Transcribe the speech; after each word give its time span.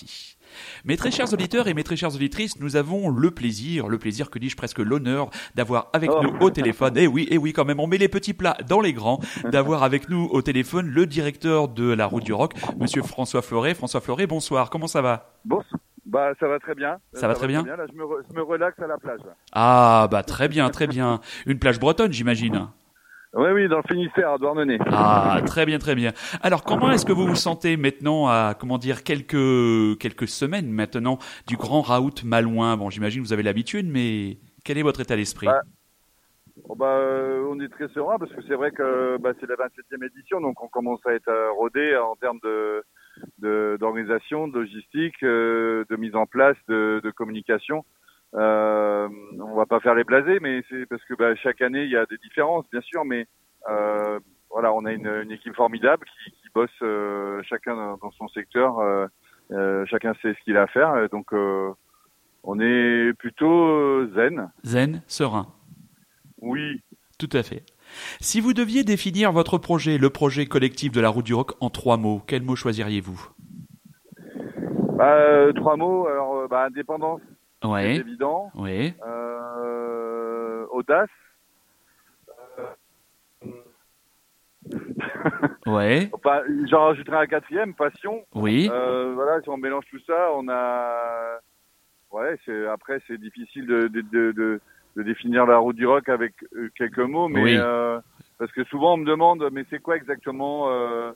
parti. 0.00 0.36
Mes 0.84 0.96
très 0.96 1.10
chers 1.10 1.32
auditeurs 1.32 1.68
et 1.68 1.74
mes 1.74 1.82
très 1.84 1.96
chères 1.96 2.14
auditrices, 2.14 2.58
nous 2.60 2.76
avons 2.76 3.10
le 3.10 3.30
plaisir, 3.30 3.88
le 3.88 3.98
plaisir 3.98 4.30
que 4.30 4.38
dis-je 4.38 4.56
presque 4.56 4.78
l'honneur 4.78 5.30
d'avoir 5.54 5.88
avec 5.92 6.10
Oh. 6.12 6.22
nous 6.22 6.38
au 6.40 6.50
téléphone, 6.50 6.96
et 6.96 7.06
oui, 7.06 7.26
et 7.30 7.36
oui 7.38 7.52
quand 7.52 7.64
même, 7.64 7.80
on 7.80 7.86
met 7.86 7.98
les 7.98 8.08
petits 8.08 8.32
plats 8.34 8.56
dans 8.68 8.80
les 8.80 8.92
grands, 8.92 9.20
d'avoir 9.50 9.82
avec 9.82 10.08
nous 10.08 10.24
au 10.30 10.40
téléphone 10.42 10.86
le 10.88 11.06
directeur 11.06 11.68
de 11.68 11.90
la 11.92 12.06
route 12.06 12.24
du 12.24 12.32
rock, 12.32 12.52
monsieur 12.78 13.02
François 13.02 13.42
Fleuret. 13.42 13.74
François 13.74 14.00
Fleuret, 14.00 14.26
bonsoir, 14.26 14.70
comment 14.70 14.86
ça 14.86 15.02
va? 15.02 15.34
Bon, 15.44 15.60
bah 16.06 16.30
ça 16.40 16.46
va 16.48 16.58
très 16.58 16.74
bien. 16.74 16.98
Ça 17.14 17.26
va 17.28 17.34
très 17.34 17.48
bien 17.48 17.62
Là, 17.64 17.76
je 17.90 17.96
me, 17.96 18.04
re- 18.04 18.22
je 18.30 18.34
me 18.34 18.42
relaxe 18.42 18.78
à 18.80 18.86
la 18.86 18.96
plage. 18.98 19.20
là. 19.26 19.34
Ah 19.52 20.08
bah 20.10 20.22
très 20.22 20.48
bien, 20.48 20.70
très 20.70 20.86
bien. 20.86 21.20
Une 21.46 21.58
plage 21.58 21.80
bretonne 21.80 22.12
j'imagine. 22.12 22.68
Oui, 23.36 23.50
oui, 23.52 23.68
dans 23.68 23.76
le 23.76 23.82
Finistère, 23.86 24.30
à 24.32 24.38
Douarnenez. 24.38 24.78
Ah, 24.86 25.40
très 25.44 25.66
bien, 25.66 25.78
très 25.78 25.94
bien. 25.94 26.12
Alors, 26.42 26.64
comment 26.64 26.90
est-ce 26.90 27.04
que 27.04 27.12
vous 27.12 27.26
vous 27.26 27.34
sentez 27.36 27.76
maintenant 27.76 28.28
à, 28.28 28.54
comment 28.58 28.78
dire, 28.78 29.04
quelques, 29.04 29.98
quelques 29.98 30.26
semaines 30.28 30.70
maintenant 30.70 31.18
du 31.46 31.56
grand 31.56 31.82
raout 31.82 32.24
malouin? 32.24 32.76
Bon, 32.76 32.88
j'imagine 32.88 33.22
que 33.22 33.26
vous 33.26 33.32
avez 33.34 33.42
l'habitude, 33.42 33.86
mais 33.86 34.38
quel 34.64 34.78
est 34.78 34.82
votre 34.82 35.00
état 35.00 35.16
d'esprit? 35.16 35.46
Bah, 35.46 35.60
Bon, 36.66 36.74
bah, 36.74 36.86
euh, 36.86 37.46
on 37.50 37.60
est 37.60 37.68
très 37.68 37.88
serein 37.88 38.18
parce 38.18 38.32
que 38.32 38.40
c'est 38.48 38.54
vrai 38.54 38.70
que 38.70 39.18
bah, 39.18 39.32
c'est 39.38 39.46
la 39.46 39.56
27e 39.56 40.06
édition, 40.06 40.40
donc 40.40 40.62
on 40.62 40.68
commence 40.68 41.00
à 41.06 41.12
être 41.12 41.28
euh, 41.28 41.50
rodé 41.52 41.94
en 41.96 42.16
termes 42.16 42.38
de 42.42 42.82
de- 43.38 43.76
d'organisation, 43.80 44.48
de, 44.48 44.60
logistique, 44.60 45.22
euh, 45.22 45.84
de 45.90 45.96
mise 45.96 46.14
en 46.14 46.26
place, 46.26 46.56
de, 46.68 47.00
de 47.02 47.10
communication. 47.10 47.84
Euh, 48.36 49.08
on 49.40 49.54
va 49.54 49.66
pas 49.66 49.80
faire 49.80 49.94
les 49.94 50.04
blasés, 50.04 50.38
mais 50.40 50.62
c'est 50.68 50.86
parce 50.86 51.02
que 51.04 51.14
bah, 51.14 51.34
chaque 51.36 51.62
année 51.62 51.84
il 51.84 51.90
y 51.90 51.96
a 51.96 52.04
des 52.06 52.18
différences, 52.18 52.66
bien 52.70 52.82
sûr, 52.82 53.04
mais 53.04 53.26
euh, 53.70 54.18
voilà, 54.50 54.72
on 54.74 54.84
a 54.84 54.92
une, 54.92 55.06
une 55.06 55.32
équipe 55.32 55.54
formidable 55.54 56.04
qui, 56.06 56.30
qui 56.32 56.48
bosse 56.54 56.70
euh, 56.82 57.40
chacun 57.44 57.96
dans, 58.00 58.10
son 58.12 58.28
secteur, 58.28 58.78
euh, 58.78 59.06
euh, 59.52 59.86
chacun 59.86 60.12
sait 60.20 60.34
ce 60.34 60.44
qu'il 60.44 60.56
a 60.58 60.62
à 60.62 60.66
faire, 60.66 61.08
donc 61.10 61.32
euh, 61.32 61.70
on 62.42 62.60
est 62.60 63.12
plutôt 63.14 64.06
zen. 64.14 64.50
Zen, 64.64 65.02
serein. 65.06 65.46
Oui, 66.42 66.82
Tout 67.18 67.30
à 67.32 67.42
fait. 67.42 67.64
Si 68.20 68.40
vous 68.40 68.52
deviez 68.52 68.84
définir 68.84 69.32
votre 69.32 69.56
projet, 69.56 69.96
le 69.96 70.10
projet 70.10 70.44
collectif 70.44 70.92
de 70.92 71.00
la 71.00 71.08
route 71.08 71.24
du 71.24 71.32
rock, 71.32 71.52
en 71.60 71.70
trois 71.70 71.96
mots, 71.96 72.20
quels 72.26 72.42
mots 72.42 72.56
choisiriez-vous? 72.56 73.30
Bah, 74.96 75.14
euh, 75.14 75.52
trois 75.52 75.76
mots. 75.76 76.06
Alors, 76.06 76.48
bah, 76.48 76.64
indépendance, 76.66 77.20
c'est 77.62 77.68
Ouais, 77.68 77.96
évident. 77.96 78.50
ouais, 78.54 78.94
Euh, 79.06 80.66
audace. 80.70 81.08
ouais, 85.66 86.10
Enfin, 86.12 86.42
j'en 86.68 86.84
rajouterai 86.86 87.16
un 87.16 87.26
quatrième, 87.26 87.74
passion. 87.74 88.24
oui, 88.34 88.68
Euh, 88.70 89.12
voilà, 89.14 89.40
si 89.42 89.48
on 89.48 89.56
mélange 89.56 89.84
tout 89.90 90.00
ça, 90.06 90.30
on 90.34 90.48
a. 90.48 91.38
Ouais, 92.12 92.36
c'est 92.44 92.66
après 92.68 93.00
c'est 93.06 93.18
difficile 93.18 93.66
de, 93.66 93.88
de, 93.88 94.00
de, 94.00 94.32
de, 94.32 94.60
de 94.96 95.02
définir 95.02 95.44
la 95.46 95.58
route 95.58 95.76
du 95.76 95.86
rock 95.86 96.08
avec 96.08 96.34
euh, 96.54 96.70
quelques 96.76 96.98
mots, 96.98 97.28
mais 97.28 97.42
Oui. 97.42 97.56
euh, 97.58 97.98
parce 98.38 98.50
que 98.52 98.64
souvent 98.64 98.94
on 98.94 98.98
me 98.98 99.04
demande, 99.06 99.48
mais 99.52 99.64
c'est 99.70 99.80
quoi 99.80 99.96
exactement 99.96 100.68
euh, 100.70 100.72
euh, 100.72 101.12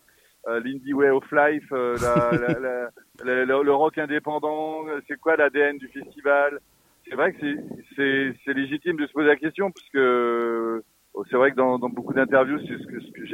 l'indie 0.49 0.95
way 0.95 1.11
of 1.11 1.25
life, 1.33 1.65
euh, 1.73 1.97
la, 2.01 2.31
la, 2.39 2.59
la- 3.25 3.45
la- 3.45 3.63
le, 3.63 3.73
rock 3.75 3.99
indépendant, 3.99 4.85
c'est 5.07 5.19
quoi 5.21 5.37
l'ADN 5.37 5.79
du 5.79 5.89
festival? 5.89 6.61
C'est 7.09 7.15
vrai 7.15 7.33
que 7.33 7.41
c'est- 7.41 7.65
c'est 7.97 8.35
c'est 8.45 8.53
légitime 8.55 8.97
de 8.97 9.07
se 9.07 9.13
poser 9.13 9.29
la 9.29 9.37
question, 9.37 9.71
parce 9.71 9.89
que 9.91 9.99
euh, 9.99 10.83
c'est 11.31 11.37
vrai 11.37 11.51
que 11.51 11.57
dans, 11.57 11.79
dans 11.79 11.89
beaucoup 11.89 12.13
d'interviews, 12.15 12.59
c'est 12.61 12.79
ce 12.79 12.87
que, 12.87 13.01
ce 13.01 13.11
que 13.13 13.27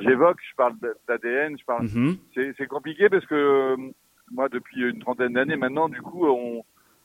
j'évoque, 0.00 0.38
je 0.50 0.54
parle 0.56 0.74
d'ADN, 1.08 1.56
je 1.58 1.64
parle 1.64 1.86
c'est 2.34 2.52
c'est 2.56 2.66
compliqué 2.66 3.08
parce 3.08 3.26
que 3.26 3.34
euh, 3.34 3.76
moi, 4.32 4.48
depuis 4.48 4.80
une 4.88 4.98
trentaine 4.98 5.34
d'années 5.34 5.56
maintenant, 5.56 5.88
du 5.88 6.00
coup, 6.02 6.26
on, 6.26 6.62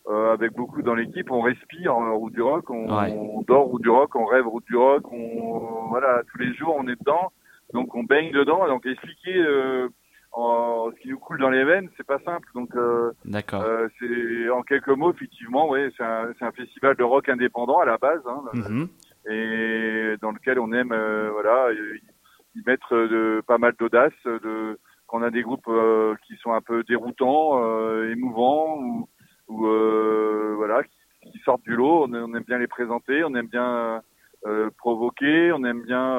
euh, 0.10 0.34
avec 0.34 0.54
beaucoup 0.54 0.82
dans 0.82 0.96
l'équipe, 0.96 1.30
on 1.30 1.42
respire 1.42 1.96
en 1.96 2.16
route 2.18 2.34
du 2.34 2.42
rock, 2.42 2.70
on, 2.72 2.88
Ouais. 2.98 3.12
on 3.12 3.42
dort 3.44 3.66
route 3.66 3.82
du 3.84 3.90
rock, 3.90 4.16
on 4.16 4.26
rêve 4.26 4.48
route 4.48 4.66
du 4.66 4.76
rock, 4.76 5.04
on, 5.12 5.88
voilà, 5.90 6.22
tous 6.32 6.40
les 6.40 6.54
jours, 6.56 6.76
on 6.78 6.88
est 6.88 7.00
dedans, 7.00 7.32
donc 7.74 7.96
on 7.96 8.04
baigne 8.04 8.32
dedans. 8.32 8.68
Donc 8.68 8.86
expliquer 8.86 9.36
euh, 9.38 9.90
en, 10.32 10.90
ce 10.92 11.00
qui 11.02 11.10
nous 11.10 11.20
coule 11.20 11.40
dans 11.40 11.50
les 11.50 11.64
veines, 11.64 11.90
c'est 11.98 12.06
pas 12.06 12.20
simple. 12.20 12.48
Donc 12.56 12.76
euh, 12.76 13.12
d'accord. 13.26 13.64
euh, 13.64 13.88
c'est 14.00 14.50
en 14.50 14.62
quelques 14.64 14.90
mots, 14.90 15.12
effectivement, 15.14 15.70
ouais, 15.70 15.90
c'est 15.98 16.04
un, 16.04 16.32
c'est 16.38 16.46
un 16.46 16.52
festival 16.52 16.96
de 16.96 17.04
rock 17.04 17.30
indépendant 17.30 17.80
à 17.80 17.86
la 17.86 17.98
base. 17.98 18.22
Hein, 18.28 18.42
Mhm, 18.54 18.88
et 19.30 20.16
dans 20.22 20.32
lequel 20.32 20.60
on 20.60 20.72
aime 20.74 20.92
euh, 20.92 21.30
voilà 21.32 21.72
y 21.74 22.60
y 22.60 22.64
mettre 22.66 22.94
de 22.96 23.42
pas 23.48 23.58
mal 23.58 23.74
d'audace 23.80 24.12
de 24.26 24.80
quand 25.08 25.20
on 25.20 25.24
a 25.24 25.30
des 25.30 25.42
groupes 25.44 25.68
euh, 25.68 26.16
qui 26.26 26.36
sont 26.38 26.54
un 26.54 26.62
peu 26.62 26.84
déroutants 26.84 27.62
euh, 27.64 28.12
émouvants 28.12 28.78
ou, 28.80 29.08
ou 29.48 29.68
euh, 29.68 30.54
voilà 30.58 30.84
qui, 30.84 31.32
qui 31.32 31.40
sortent 31.46 31.64
du 31.64 31.76
lot 31.76 32.04
on, 32.06 32.14
on 32.14 32.34
aime 32.36 32.44
bien 32.44 32.58
les 32.58 32.68
présenter 32.68 33.24
on 33.24 33.36
aime 33.36 33.48
bien 33.48 34.02
euh, 34.48 34.70
provoquer 34.80 35.52
on 35.54 35.64
aime 35.64 35.84
bien 35.84 36.18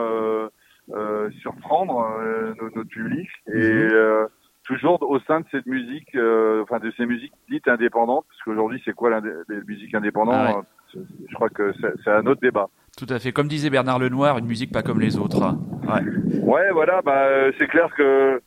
surprendre 1.41 2.07
euh, 2.21 2.55
nos- 2.61 2.71
notre 2.77 2.89
public 2.89 3.29
et 3.49 3.53
Mhm. 3.59 3.91
euh, 3.93 4.27
toujours 4.65 5.03
au 5.03 5.19
sein 5.21 5.41
de 5.41 5.47
cette 5.51 5.67
musique 5.67 6.15
euh, 6.15 6.63
enfin 6.63 6.79
de 6.79 6.93
ces 6.97 7.07
musiques 7.07 7.33
dites 7.51 7.67
indépendantes 7.69 8.25
parce 8.29 8.43
qu'aujourd'hui 8.45 8.81
c'est 8.85 8.93
quoi 8.95 9.21
les 9.21 9.61
musiques 9.67 9.95
indépendantes 9.95 10.35
Ah 10.37 10.57
ouais. 10.59 10.63
Euh, 10.97 11.03
c'est- 11.09 11.27
je 11.29 11.35
crois 11.35 11.49
que 11.49 11.73
c'est 12.05 12.11
un 12.11 12.27
autre 12.27 12.41
débat 12.41 12.69
Tout 12.99 13.07
à 13.09 13.19
fait. 13.19 13.33
Comme 13.33 13.49
disait 13.49 13.71
Bernard 13.71 13.99
Lenoir, 13.99 14.37
une 14.39 14.47
musique 14.47 14.71
pas 14.73 14.83
comme 14.83 15.01
les 15.01 15.17
autres. 15.19 15.41
Ouais, 15.41 16.03
Ouais, 16.43 16.71
voilà, 16.73 17.01
bah 17.01 17.25
euh, 17.25 17.51
c'est 17.59 17.67
clair 17.67 17.89
que 17.97 18.41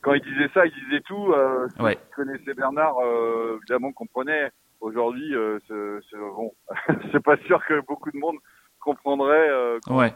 quand 0.00 0.14
il 0.14 0.22
disait 0.22 0.48
ça, 0.54 0.64
il 0.64 0.72
disait 0.86 1.02
tout. 1.02 1.32
Euh, 1.32 1.68
Ouais. 1.78 1.96
qui 1.96 2.10
connaissaient 2.16 2.54
Bernard, 2.54 2.94
euh, 3.04 3.58
évidemment, 3.58 3.92
comprenaient. 3.92 4.50
Aujourd'hui, 4.80 5.34
euh, 5.34 5.58
c'est- 5.68 6.16
bon, 6.18 6.50
c'est 7.12 7.22
pas 7.22 7.36
sûr 7.46 7.62
que 7.66 7.80
beaucoup 7.86 8.10
de 8.10 8.16
monde 8.18 8.36
comprendrait 8.80 9.48
euh, 9.50 9.78
ouais, 9.90 10.06
euh, 10.06 10.10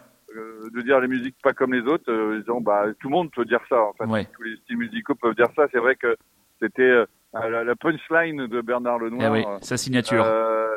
de 0.75 0.83
dire 0.83 1.01
les 1.01 1.09
musiques 1.09 1.37
pas 1.43 1.53
comme 1.53 1.73
les 1.75 1.83
autres. 1.83 2.11
Euh, 2.11 2.39
disant, 2.41 2.61
bah 2.61 2.85
tout 3.01 3.09
le 3.09 3.15
monde 3.15 3.31
peut 3.35 3.45
dire 3.45 3.61
ça. 3.69 3.81
En 3.81 3.93
fait, 3.95 4.05
Ouais. 4.07 4.27
tous 4.35 4.43
les 4.43 4.57
styles 4.59 4.79
musicaux 4.79 5.15
peuvent 5.15 5.35
dire 5.37 5.49
ça. 5.57 5.67
C'est 5.73 5.79
vrai 5.79 5.97
que 5.97 6.17
c'était 6.61 6.83
euh, 6.83 7.07
la, 7.35 7.65
la 7.65 7.77
punchline 7.77 8.47
de 8.47 8.61
Bernard 8.61 8.99
eh 9.03 9.05
Lenoir. 9.05 9.33
oui, 9.33 9.45
sa 9.61 9.77
signature. 9.77 10.25
Euh, 10.25 10.69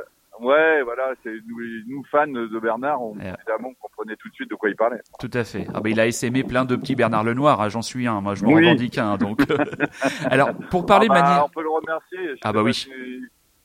ouais, 0.42 0.82
voilà, 0.84 1.14
c'est 1.24 1.32
nous, 1.48 1.58
nous 1.88 2.04
fans 2.12 2.28
de 2.28 2.60
Bernard, 2.60 3.02
on, 3.02 3.14
Ouais. 3.16 3.34
évidemment, 3.38 3.70
on 3.70 3.74
comprenait 3.88 4.16
tout 4.18 4.28
de 4.30 4.34
suite 4.34 4.50
de 4.50 4.56
quoi 4.56 4.70
il 4.70 4.76
parlait. 4.76 5.00
Tout 5.20 5.30
à 5.34 5.44
fait. 5.44 5.68
Ah 5.74 5.80
ben 5.82 5.90
il 5.92 6.00
a 6.00 6.08
essaimé 6.08 6.44
plein 6.44 6.66
de 6.66 6.76
petits 6.76 6.96
Bernard 6.96 7.24
Lenoir, 7.24 7.62
hein, 7.62 7.70
j'en 7.70 7.82
suis 7.82 8.08
un, 8.08 8.20
moi 8.22 8.36
je 8.36 8.44
m'en 8.44 8.52
Oui. 8.54 8.64
revendique 8.66 8.98
un. 8.98 9.18
Donc, 9.18 9.40
alors 10.30 10.50
pour 10.70 10.86
parler 10.86 11.08
Ah 11.10 11.14
de 11.14 11.20
bah, 11.20 11.26
manière, 11.28 11.46
On 11.46 11.50
peut 11.50 11.64
le 11.64 11.70
remercier. 11.70 12.20
Je 12.36 12.40
Ah 12.44 12.52
bah 12.54 12.64
oui. 12.64 12.74
si- 12.74 12.90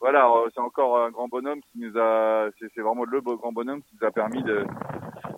Voilà, 0.05 0.27
euh, 0.27 0.47
c'est 0.53 0.61
encore 0.61 0.99
un 0.99 1.09
grand 1.09 1.27
bonhomme 1.27 1.61
qui 1.71 1.79
nous 1.79 1.97
a. 1.97 2.49
C'est 2.59 2.79
vraiment 2.79 3.05
le 3.05 3.21
beau 3.21 3.37
grand 3.37 3.51
bonhomme 3.51 3.81
qui 3.81 3.95
nous 3.99 4.07
a 4.07 4.11
permis 4.11 4.43
de 4.43 4.63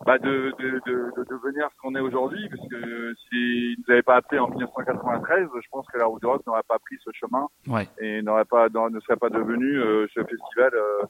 bah, 0.06 0.18
de, 0.18 0.54
de, 0.60 0.82
de, 0.86 1.12
de 1.16 1.24
devenir 1.24 1.70
ce 1.72 1.78
qu'on 1.82 1.96
est 1.96 2.02
aujourd'hui. 2.02 2.50
Parce 2.50 2.68
que 2.68 3.14
s'il 3.16 3.78
nous 3.80 3.94
avait 3.94 4.02
pas 4.02 4.18
appelé 4.18 4.40
en 4.40 4.50
1993, 4.50 5.48
je 5.56 5.68
pense 5.72 5.88
que 5.88 5.98
la 5.98 6.06
route 6.08 6.20
du 6.20 6.28
rock 6.28 6.46
n'aurait 6.46 6.68
pas 6.68 6.80
pris 6.80 6.98
ce 7.02 7.10
chemin 7.14 7.48
ouais, 7.68 7.88
et 8.02 8.22
n'aurait 8.22 8.44
pas 8.44 8.68
ne 8.68 9.00
serait 9.00 9.16
pas 9.16 9.30
devenu 9.30 9.80
euh, 9.80 10.06
ce 10.14 10.20
festival 10.20 10.74
euh, 10.74 11.06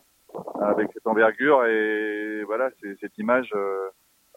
avec 0.62 0.92
cette 0.94 1.08
envergure 1.08 1.66
et 1.66 2.44
voilà, 2.46 2.70
c'est 2.80 2.96
cette 3.00 3.18
image 3.18 3.50
euh, 3.56 3.90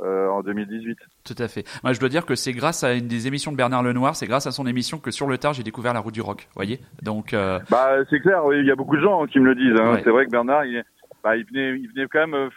euh, 0.03 0.29
en 0.29 0.43
2018. 0.43 0.99
tout 1.25 1.35
à 1.39 1.49
fait. 1.49 1.65
Moi 1.85 1.93
je 1.93 2.01
dois 2.01 2.09
dire 2.09 2.27
que 2.27 2.35
c'est 2.35 2.53
grâce 2.53 2.85
à 2.85 2.95
une 2.95 3.07
des 3.09 3.27
émissions 3.27 3.53
de 3.53 3.57
Bernard 3.57 3.83
Lenoir, 3.83 4.17
c'est 4.17 4.27
grâce 4.27 4.47
à 4.47 4.51
son 4.53 4.67
émission 4.67 4.99
que 4.99 5.11
sur 5.11 5.27
le 5.27 5.39
tard 5.39 5.53
j'ai 5.53 5.63
découvert 5.63 5.93
la 5.95 6.01
route 6.01 6.15
du 6.15 6.21
rock. 6.23 6.49
Voyez, 6.55 6.81
donc 7.03 7.35
euh, 7.35 7.59
Bah, 7.71 7.91
c'est 8.09 8.21
clair, 8.21 8.45
oui, 8.45 8.61
il 8.61 8.67
y 8.67 8.71
a 8.71 8.77
beaucoup 8.77 8.97
de 8.97 9.03
gens 9.03 9.27
qui 9.27 9.39
me 9.41 9.47
le 9.47 9.55
disent. 9.55 9.81
Hein. 9.81 9.93
Ouais. 9.95 10.01
C'est 10.05 10.11
vrai 10.11 10.27
que 10.27 10.31
Bernard, 10.31 10.65
il, 10.65 10.83
bah, 11.23 11.37
il 11.37 11.45
venait, 11.47 11.79
il 11.79 11.89
venait 11.89 12.07
quand 12.11 12.21
même 12.21 12.35
euh, 12.35 12.49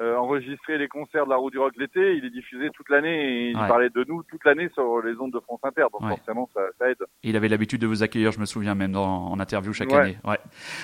euh, 0.00 0.14
enregistrer 0.16 0.76
les 0.76 0.88
concerts 0.88 1.24
de 1.24 1.30
la 1.30 1.36
Roue 1.36 1.50
du 1.50 1.58
Rock 1.58 1.72
l'été. 1.78 2.16
Il 2.16 2.22
les 2.24 2.30
diffusait 2.30 2.68
toute 2.74 2.88
l'année 2.90 3.08
et 3.46 3.50
il 3.50 3.56
Ouais. 3.56 3.66
parlait 3.66 3.88
de 3.88 4.04
nous 4.06 4.22
toute 4.24 4.44
l'année 4.44 4.68
sur 4.74 5.00
les 5.02 5.14
ondes 5.18 5.32
de 5.32 5.40
France 5.40 5.60
Inter. 5.62 5.84
Donc 5.92 6.02
Ouais. 6.02 6.08
forcément, 6.16 6.48
ça, 6.54 6.60
ça 6.78 6.90
aide. 6.90 6.98
il 7.22 7.34
avait 7.36 7.48
l'habitude 7.48 7.80
de 7.80 7.86
vous 7.86 8.02
accueillir, 8.02 8.30
je 8.32 8.38
me 8.40 8.44
souviens 8.44 8.74
même 8.74 8.92
dans, 8.92 9.28
en 9.28 9.40
interview 9.40 9.72
chaque 9.72 9.92
année. 9.92 10.18
Ouais. 10.24 10.38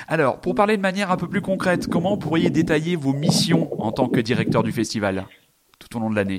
Alors 0.09 0.41
pour 0.41 0.55
parler 0.55 0.77
de 0.79 0.83
manière 0.83 1.11
un 1.11 1.17
peu 1.19 1.29
plus 1.29 1.43
concrète, 1.43 1.89
comment 1.89 2.17
pourriez 2.17 2.49
détailler 2.49 2.97
vos 2.97 3.13
missions 3.13 3.69
en 3.83 3.93
tant 3.93 4.09
que 4.09 4.21
directeur 4.21 4.63
du 4.63 4.73
festival? 4.73 5.25
Tout 5.89 5.97
au 5.97 6.01
long 6.01 6.11
de 6.11 6.17
l'année 6.17 6.39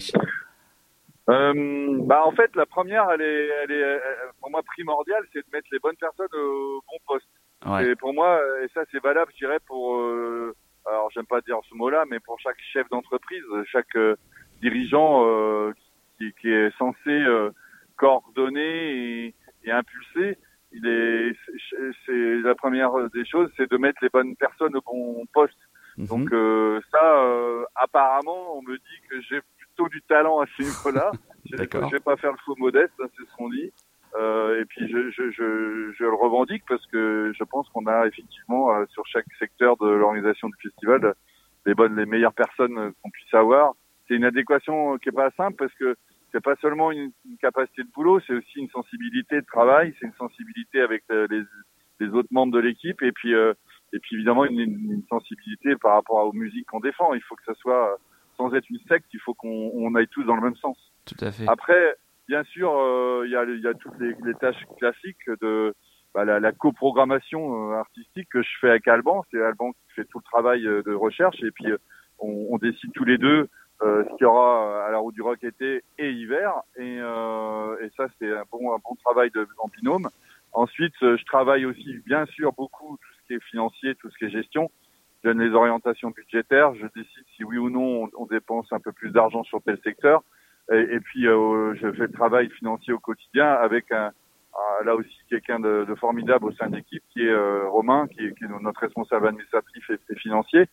Euh, 1.29 1.97
bah, 2.01 2.25
en 2.25 2.31
fait, 2.31 2.53
la 2.55 2.65
première, 2.65 3.09
elle 3.11 3.21
est, 3.21 3.47
elle 3.63 3.71
est, 3.71 3.83
euh, 3.83 3.99
pour 4.39 4.51
moi 4.51 4.61
primordiale, 4.63 5.23
c'est 5.31 5.39
de 5.39 5.51
mettre 5.53 5.67
les 5.71 5.79
bonnes 5.79 5.95
personnes 5.95 6.33
au 6.33 6.81
bon 6.81 6.97
poste. 7.07 7.27
Ouais, 7.65 7.91
Et 7.91 7.95
pour 7.95 8.13
moi, 8.13 8.41
et 8.61 8.67
ça 8.73 8.81
c'est 8.91 9.01
valable, 9.01 9.31
je 9.33 9.45
dirais, 9.45 9.59
pour, 9.65 9.95
euh, 9.95 10.53
alors 10.85 11.09
j'aime 11.11 11.25
pas 11.25 11.39
dire 11.41 11.59
ce 11.69 11.75
mot-là, 11.75 12.03
mais 12.09 12.19
pour 12.19 12.37
chaque 12.41 12.59
chef 12.73 12.89
d'entreprise, 12.89 13.43
chaque 13.71 13.95
euh, 13.95 14.17
dirigeant 14.61 15.23
qui, 16.17 16.33
qui 16.41 16.49
est 16.49 16.77
censé 16.77 17.25
coordonner 17.95 19.25
et, 19.27 19.35
et 19.63 19.71
impulser, 19.71 20.37
il 20.73 20.85
est, 20.87 21.35
c'est 22.05 22.35
la 22.41 22.55
première 22.55 22.91
des 23.13 23.25
choses, 23.25 23.49
c'est 23.55 23.69
de 23.69 23.77
mettre 23.77 23.99
les 24.01 24.09
bonnes 24.09 24.35
personnes 24.35 24.75
au 24.75 24.81
bon 24.81 25.25
poste. 25.33 25.57
Mhm. 25.97 26.07
Donc 26.07 26.33
euh, 26.33 26.81
ça, 26.91 27.23
euh, 27.23 27.63
apparemment, 27.75 28.57
on 28.57 28.61
me 28.61 28.75
dit 28.75 28.99
que 29.09 29.21
j'ai 29.21 29.41
plutôt 29.57 29.87
du 29.89 30.01
talent 30.03 30.39
à 30.39 30.45
ce 30.57 30.63
niveau-là. 30.63 31.11
je, 31.51 31.55
vais 31.57 31.99
pas 31.99 32.17
faire 32.17 32.31
le 32.31 32.37
faux 32.45 32.55
modeste, 32.57 32.93
hein, 32.99 33.07
c'est 33.17 33.25
ce 33.25 33.35
qu'on 33.35 33.49
dit. 33.49 33.71
Euh, 34.15 34.61
et 34.61 34.65
puis 34.65 34.87
je, 34.87 35.09
je, 35.09 35.31
je, 35.31 35.91
je, 35.97 36.03
le 36.03 36.13
revendique 36.13 36.63
parce 36.67 36.85
que 36.87 37.31
je 37.35 37.43
pense 37.45 37.67
qu'on 37.69 37.87
a 37.87 38.05
effectivement 38.05 38.71
euh, 38.71 38.85
sur 38.89 39.05
chaque 39.07 39.25
secteur 39.39 39.75
de 39.77 39.87
l'organisation 39.87 40.49
du 40.49 40.55
festival 40.61 41.15
les 41.65 41.73
bonnes, 41.73 41.95
les 41.95 42.05
meilleures 42.05 42.33
personnes 42.33 42.93
qu'on 43.01 43.09
puisse 43.09 43.33
avoir. 43.33 43.73
C'est 44.07 44.15
une 44.15 44.25
adéquation 44.25 44.97
qui 44.97 45.09
est 45.09 45.13
pas 45.13 45.31
simple 45.31 45.55
parce 45.57 45.73
que 45.75 45.95
c'est 46.33 46.43
pas 46.43 46.55
seulement 46.57 46.91
une, 46.91 47.11
capacité 47.39 47.83
de 47.83 47.89
boulot, 47.93 48.19
c'est 48.25 48.33
aussi 48.33 48.59
une 48.59 48.69
sensibilité 48.69 49.35
de 49.35 49.45
travail, 49.45 49.93
c'est 49.99 50.07
une 50.07 50.13
sensibilité 50.13 50.81
avec 50.81 51.03
euh, 51.11 51.27
les, 51.29 51.43
les, 51.99 52.13
autres 52.13 52.29
membres 52.31 52.53
de 52.53 52.59
l'équipe 52.59 53.01
et 53.01 53.11
puis 53.11 53.33
euh, 53.33 53.53
et 53.93 53.99
puis 53.99 54.15
évidemment 54.15 54.43
une, 54.45 54.59
une, 54.59 55.03
sensibilité 55.07 55.75
par 55.75 55.93
rapport 55.93 56.25
aux 56.25 56.33
musiques 56.33 56.65
qu'on 56.65 56.79
défend. 56.79 57.13
Il 57.13 57.21
faut 57.21 57.35
que 57.35 57.43
ça 57.45 57.53
soit 57.55 57.97
sans 58.35 58.53
être 58.53 58.67
une 58.69 58.79
secte, 58.89 59.05
il 59.13 59.19
faut 59.19 59.35
qu'on 59.35 59.71
on 59.73 59.93
aille 59.95 60.07
tous 60.07 60.23
dans 60.23 60.35
le 60.35 60.41
même 60.41 60.55
sens. 60.55 60.77
Tout 61.05 61.23
à 61.23 61.31
fait. 61.31 61.45
Après, 61.47 61.95
bien 62.27 62.43
sûr, 62.45 62.71
euh, 62.71 63.23
il 63.25 63.31
y, 63.31 63.35
a, 63.35 63.43
y, 63.43 63.67
a, 63.67 63.73
toutes 63.75 63.97
les, 63.99 64.15
les, 64.25 64.33
tâches 64.35 64.65
classiques 64.77 65.29
de 65.41 65.73
bah, 66.13 66.25
la, 66.25 66.39
la 66.39 66.51
coprogrammation 66.51 67.71
euh, 67.71 67.75
artistique 67.75 68.29
que 68.29 68.41
je 68.41 68.49
fais 68.59 68.69
avec 68.69 68.87
Alban. 68.87 69.23
C'est 69.31 69.41
Alban 69.41 69.71
qui 69.71 69.93
fait 69.95 70.05
tout 70.05 70.17
le 70.17 70.23
travail 70.23 70.65
euh, 70.65 70.81
de 70.83 70.93
recherche 70.93 71.41
et 71.43 71.51
puis 71.51 71.67
on, 72.17 72.47
on 72.49 72.57
décide 72.57 72.91
tous 72.93 73.05
les 73.05 73.17
deux 73.17 73.47
ce 73.81 74.07
qu'il 74.15 74.21
y 74.21 74.25
aura 74.25 74.85
à 74.85 74.91
la 74.91 74.97
route 74.97 75.13
du 75.13 75.21
rock 75.21 75.43
été 75.43 75.83
et 75.97 76.09
hiver. 76.09 76.53
Et, 76.77 76.95
et 76.95 77.89
ça, 77.97 78.07
c'est 78.17 78.31
un 78.31 78.43
bon, 78.49 78.73
un 78.73 78.77
bon 78.77 78.95
travail 79.03 79.29
de, 79.31 79.45
en 79.57 79.67
binôme. 79.67 80.07
Ensuite, 80.53 80.93
je 81.01 81.25
travaille 81.25 81.65
aussi, 81.65 81.97
bien 82.05 82.25
sûr, 82.27 82.53
beaucoup 82.53 82.95
tout 82.95 83.12
financier, 83.39 83.95
tout 83.95 84.09
ce 84.09 84.17
qui 84.17 84.25
est 84.25 84.29
gestion. 84.29 84.69
Je 85.23 85.29
donne 85.29 85.41
les 85.41 85.53
orientations 85.53 86.11
budgétaires. 86.11 86.73
Je 86.75 86.87
décide 86.95 87.25
si 87.35 87.43
oui 87.43 87.57
ou 87.57 87.69
non 87.69 88.09
on, 88.17 88.25
dépense 88.25 88.71
un 88.71 88.79
peu 88.79 88.91
plus 88.91 89.11
d'argent 89.11 89.43
sur 89.43 89.61
tel 89.61 89.79
secteur. 89.83 90.23
Et, 90.71 90.99
puis, 91.01 91.27
euh, 91.27 91.75
je 91.75 91.91
fais 91.91 92.07
le 92.07 92.11
travail 92.11 92.49
financier 92.49 92.93
au 92.93 92.99
quotidien 92.99 93.51
avec 93.51 93.91
là 94.83 94.95
aussi 94.95 95.17
quelqu'un 95.29 95.59
de, 95.59 95.85
formidable 95.99 96.45
au 96.45 96.51
sein 96.53 96.69
de 96.69 96.77
l'équipe 96.77 97.03
qui 97.11 97.21
est 97.21 97.29
euh, 97.29 97.67
Romain, 97.69 98.07
qui 98.07 98.21
est, 98.21 98.33
notre 98.61 98.81
responsable 98.81 99.27
administratif 99.27 99.89
et, 99.89 100.15
financier. 100.15 100.65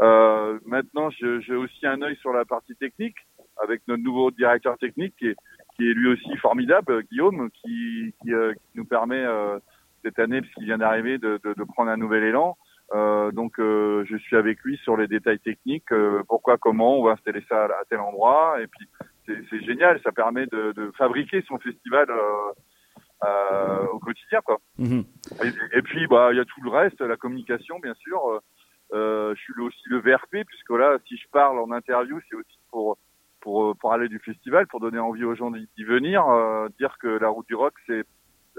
Euh, 0.00 0.58
maintenant, 0.66 1.10
j'ai 1.10 1.54
aussi 1.54 1.86
un 1.86 2.02
œil 2.02 2.16
sur 2.16 2.32
la 2.32 2.44
partie 2.44 2.76
technique 2.76 3.16
avec 3.62 3.80
notre 3.88 4.02
nouveau 4.02 4.30
directeur 4.30 4.76
technique 4.78 5.14
qui 5.16 5.28
est, 5.28 5.36
lui 5.78 6.08
aussi 6.08 6.36
formidable, 6.38 7.02
Guillaume, 7.04 7.50
qui, 7.50 8.14
qui, 8.22 8.30
nous 8.74 8.84
permet 8.84 9.24
cette 10.06 10.18
année, 10.18 10.40
puisqu'il 10.40 10.64
vient 10.66 10.78
d'arriver, 10.78 11.18
de, 11.18 11.40
de, 11.42 11.54
de, 11.54 11.64
prendre 11.64 11.90
un 11.90 11.96
nouvel 11.96 12.22
élan. 12.22 12.56
Euh, 12.94 13.32
donc, 13.32 13.58
euh, 13.58 14.04
je 14.08 14.16
suis 14.16 14.36
avec 14.36 14.62
lui 14.62 14.76
sur 14.78 14.96
les 14.96 15.08
détails 15.08 15.40
techniques, 15.40 15.92
pourquoi, 16.28 16.56
comment, 16.56 16.98
on 16.98 17.04
va 17.04 17.12
installer 17.12 17.44
ça 17.48 17.64
à, 17.64 17.84
tel 17.90 17.98
endroit, 17.98 18.56
et 18.60 18.66
puis 18.68 18.88
c'est 19.26 19.64
génial, 19.64 20.00
ça 20.04 20.12
permet 20.12 20.46
de, 20.46 20.72
de, 20.76 20.92
fabriquer 20.96 21.42
son 21.48 21.58
festival 21.58 22.06
au 23.92 23.98
quotidien, 23.98 24.40
quoi. 24.44 24.58
Mmh. 24.78 25.00
Et, 25.42 25.78
et, 25.78 25.82
puis, 25.82 26.06
bah, 26.06 26.28
il 26.30 26.36
y 26.36 26.40
a 26.40 26.44
tout 26.44 26.62
le 26.62 26.70
reste, 26.70 27.00
la 27.00 27.16
communication, 27.16 27.80
bien 27.80 27.94
sûr. 27.94 28.20
je 28.92 29.34
suis 29.34 29.60
aussi 29.60 29.82
le 29.86 29.98
VRP, 29.98 30.46
puisque 30.46 30.70
là, 30.70 30.96
si 31.08 31.16
je 31.16 31.26
parle 31.32 31.58
en 31.58 31.72
interview, 31.72 32.20
c'est 32.28 32.36
aussi 32.36 32.58
pour 32.70 32.98
pour, 33.46 33.76
pour 33.76 33.92
aller 33.92 34.08
du 34.08 34.18
festival, 34.18 34.66
pour 34.66 34.80
donner 34.80 34.98
envie 34.98 35.22
aux 35.22 35.36
gens 35.36 35.52
d'y 35.52 35.84
venir, 35.84 36.26
euh, 36.26 36.68
dire 36.80 36.96
que 36.98 37.06
la 37.06 37.28
Route 37.28 37.46
du 37.46 37.54
Rock, 37.54 37.74
c'est 37.86 38.02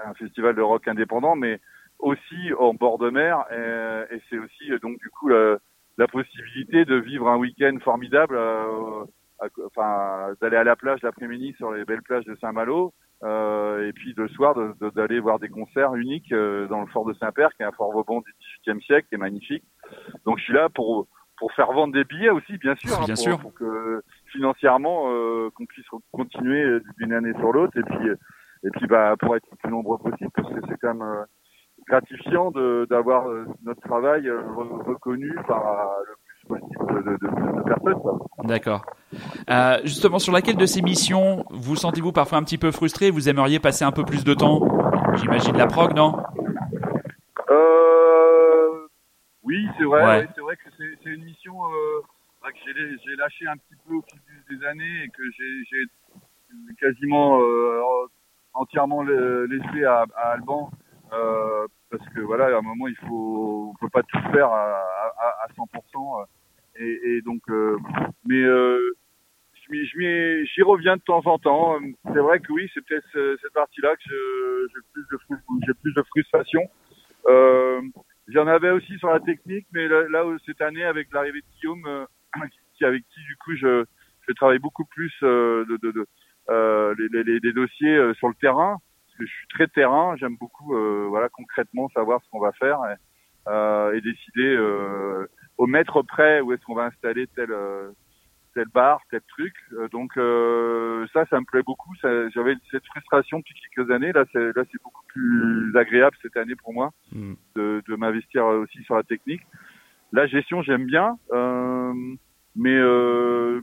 un 0.05 0.13
festival 0.13 0.55
de 0.55 0.61
rock 0.61 0.87
indépendant, 0.87 1.35
mais 1.35 1.59
aussi 1.99 2.53
en 2.59 2.73
bord 2.73 2.97
de 2.97 3.09
mer, 3.09 3.43
et, 3.51 4.15
et 4.15 4.21
c'est 4.29 4.37
aussi 4.37 4.69
donc 4.81 4.99
du 4.99 5.09
coup 5.09 5.29
la, 5.29 5.57
la, 5.97 6.07
possibilité 6.07 6.85
de 6.85 6.95
vivre 6.95 7.27
un 7.27 7.37
week-end 7.37 7.75
formidable, 7.83 8.35
euh, 8.35 9.05
à, 9.39 9.47
enfin 9.65 10.33
d'aller 10.41 10.57
à 10.57 10.63
la 10.63 10.75
plage 10.75 11.01
l'après-midi 11.01 11.53
sur 11.57 11.71
les 11.71 11.85
belles 11.85 12.03
plages 12.03 12.25
de 12.25 12.35
Saint-Malo, 12.39 12.93
euh, 13.23 13.87
et 13.87 13.93
puis 13.93 14.13
le 14.15 14.27
soir 14.27 14.53
d'aller 14.95 15.15
de, 15.15 15.21
voir 15.21 15.39
des 15.39 15.49
concerts 15.49 15.95
uniques 15.95 16.31
euh, 16.31 16.67
dans 16.67 16.81
le 16.81 16.87
fort 16.87 17.05
de 17.05 17.13
Saint-Père, 17.15 17.49
qui 17.55 17.63
est 17.63 17.65
un 17.65 17.71
fort 17.71 17.91
rebond 17.93 18.21
du 18.21 18.33
XVIIIe 18.63 18.81
siècle, 18.83 19.07
qui 19.09 19.15
est 19.15 19.19
magnifique. 19.19 19.63
Donc 20.25 20.37
je 20.37 20.43
suis 20.43 20.53
là 20.53 20.69
pour 20.69 21.07
pour 21.37 21.53
faire 21.53 21.71
vendre 21.71 21.93
des 21.93 22.03
billets 22.03 22.31
aussi, 22.31 22.57
bien 22.57 22.75
sûr, 22.75 22.89
bien 22.89 23.01
hein, 23.01 23.05
pour, 23.07 23.17
sûr. 23.17 23.39
pour 23.39 23.53
que 23.53 24.01
financièrement 24.31 25.11
euh, 25.11 25.49
qu'on 25.53 25.67
puisse 25.67 25.85
continuer 26.11 26.79
d'une 26.97 27.13
année 27.13 27.33
sur 27.37 27.51
l'autre 27.51 27.77
et 27.77 27.83
puis 27.83 28.09
et 28.63 28.69
puis 28.71 28.87
bah 28.87 29.15
pour 29.19 29.35
être 29.35 29.45
le 29.51 29.57
plus 29.57 29.71
nombreux 29.71 29.97
possible 29.97 30.31
parce 30.35 30.49
que 30.53 30.59
c'est 30.67 30.77
quand 30.81 30.93
même 30.93 31.01
euh, 31.01 31.23
gratifiant 31.87 32.51
d'avoir 32.89 33.29
euh, 33.29 33.45
notre 33.63 33.81
travail 33.81 34.27
euh, 34.27 34.41
reconnu 34.85 35.33
par 35.47 35.63
le 36.07 36.15
plus 36.25 36.47
possible 36.47 37.03
de, 37.03 37.11
de, 37.11 37.17
de, 37.17 37.57
de 37.57 37.63
personnes. 37.63 38.19
D'accord. 38.43 38.85
Euh, 39.49 39.79
justement, 39.83 40.19
sur 40.19 40.33
laquelle 40.33 40.57
de 40.57 40.65
ces 40.65 40.81
missions 40.81 41.45
vous 41.49 41.75
sentez-vous 41.75 42.11
parfois 42.11 42.39
un 42.39 42.43
petit 42.43 42.57
peu 42.57 42.71
frustré? 42.71 43.09
Vous 43.09 43.29
aimeriez 43.29 43.59
passer 43.59 43.85
un 43.85 43.91
peu 43.91 44.03
plus 44.03 44.23
de 44.23 44.33
temps? 44.33 44.61
J'imagine 45.15 45.57
la 45.57 45.67
prog, 45.67 45.93
non? 45.95 46.21
Euh, 47.49 48.87
Oui, 49.43 49.67
c'est 49.77 49.85
vrai. 49.85 50.05
Ouais. 50.05 50.27
C'est 50.35 50.41
vrai 50.41 50.55
que 50.57 50.69
c'est 50.77 51.09
une 51.09 51.23
mission 51.23 51.53
euh, 51.53 52.01
que 52.43 52.57
j'ai 52.65 53.15
lâché 53.15 53.47
un 53.47 53.55
petit 53.55 53.75
peu 53.87 53.95
au 53.95 54.01
fil 54.01 54.19
des 54.49 54.65
années 54.65 55.03
et 55.03 55.07
que 55.09 55.23
j'ai 55.37 55.83
quasiment 56.79 57.39
euh, 57.41 57.81
entièrement 58.57 59.03
laissé 59.03 59.83
à, 59.85 60.05
à 60.15 60.31
Alban 60.31 60.71
euh, 61.13 61.67
parce 61.89 62.05
que 62.09 62.19
voilà 62.21 62.45
à 62.47 62.57
un 62.57 62.61
moment 62.61 62.87
il 62.87 62.97
faut 63.07 63.71
on 63.71 63.79
peut 63.79 63.89
pas 63.89 64.03
tout 64.03 64.19
faire 64.33 64.49
à, 64.49 64.81
à, 65.19 65.45
à 65.45 65.47
100% 65.55 66.25
et, 66.79 66.99
et 67.05 67.21
donc 67.21 67.41
euh, 67.49 67.77
mais 68.25 68.41
euh, 68.41 68.95
j'y 69.69 70.61
reviens 70.61 70.95
de 70.95 71.01
temps 71.01 71.21
en 71.25 71.37
temps. 71.37 71.77
C'est 72.05 72.19
vrai 72.19 72.39
que 72.39 72.51
oui 72.51 72.69
c'est 72.73 72.85
peut-être 72.85 73.07
cette 73.41 73.53
partie 73.53 73.81
là 73.81 73.95
que 73.95 74.67
j'ai 74.73 74.81
plus 74.93 75.05
de 75.11 75.17
j'ai 75.65 75.73
plus 75.81 75.93
de 75.93 76.03
frustration. 76.03 76.61
Euh, 77.27 77.81
j'en 78.27 78.47
avais 78.47 78.71
aussi 78.71 78.97
sur 78.97 79.09
la 79.09 79.19
technique 79.19 79.67
mais 79.73 79.87
là, 79.87 80.07
là 80.09 80.23
cette 80.45 80.61
année 80.61 80.83
avec 80.83 81.11
l'arrivée 81.13 81.41
de 81.41 81.59
Guillaume 81.59 82.05
qui 82.77 82.85
avec 82.85 83.03
qui 83.13 83.21
du 83.23 83.35
coup 83.37 83.55
je 83.55 83.85
je 84.27 84.33
travaille 84.33 84.59
beaucoup 84.59 84.85
plus 84.85 85.13
euh, 85.23 85.65
de, 85.65 85.77
de, 85.77 85.91
de 85.91 85.99
euh, 86.01 86.05
les, 86.97 87.23
les, 87.23 87.39
les, 87.39 87.53
dossiers 87.53 87.95
euh, 87.95 88.13
sur 88.15 88.27
le 88.27 88.35
terrain 88.35 88.77
parce 89.05 89.17
que 89.19 89.25
je 89.25 89.31
suis 89.31 89.47
très 89.47 89.67
terrain 89.67 90.15
j'aime 90.17 90.37
beaucoup 90.37 90.75
euh, 90.75 91.05
voilà 91.09 91.29
concrètement 91.29 91.89
savoir 91.89 92.21
ce 92.23 92.29
qu'on 92.29 92.39
va 92.39 92.51
faire 92.53 92.79
et, 92.85 93.49
euh, 93.49 93.93
et 93.93 94.01
décider 94.01 94.55
euh, 94.55 95.25
au 95.57 95.67
mètre 95.67 96.01
près 96.01 96.41
où 96.41 96.53
est-ce 96.53 96.63
qu'on 96.63 96.75
va 96.75 96.85
installer 96.85 97.27
tel 97.35 97.49
tel 98.53 98.65
bar 98.73 99.01
tel 99.11 99.21
truc. 99.27 99.53
Donc 99.91 100.13
ça 101.13 101.25
ça 101.29 101.39
me 101.39 101.45
plaît 101.45 101.63
beaucoup. 101.63 101.93
J'avais 102.01 102.55
cette 102.71 102.85
frustration 102.85 103.39
depuis 103.39 103.53
quelques 103.75 103.91
années. 103.91 104.11
Là 104.11 104.25
c'est 104.31 104.55
là 104.55 104.63
c'est 104.71 104.81
beaucoup 104.83 105.03
plus 105.07 105.75
agréable 105.77 106.17
cette 106.21 106.37
année 106.37 106.55
pour 106.55 106.73
moi 106.73 106.91
mm. 107.11 107.33
de, 107.55 107.83
de 107.87 107.95
m'investir 107.95 108.45
aussi 108.45 108.83
sur 108.83 108.95
la 108.95 109.03
technique. 109.03 109.41
La 110.11 110.25
gestion 110.27 110.61
j'aime 110.63 110.85
bien 110.85 111.17
euh, 111.31 111.93
mais 112.57 112.75
euh, 112.75 113.61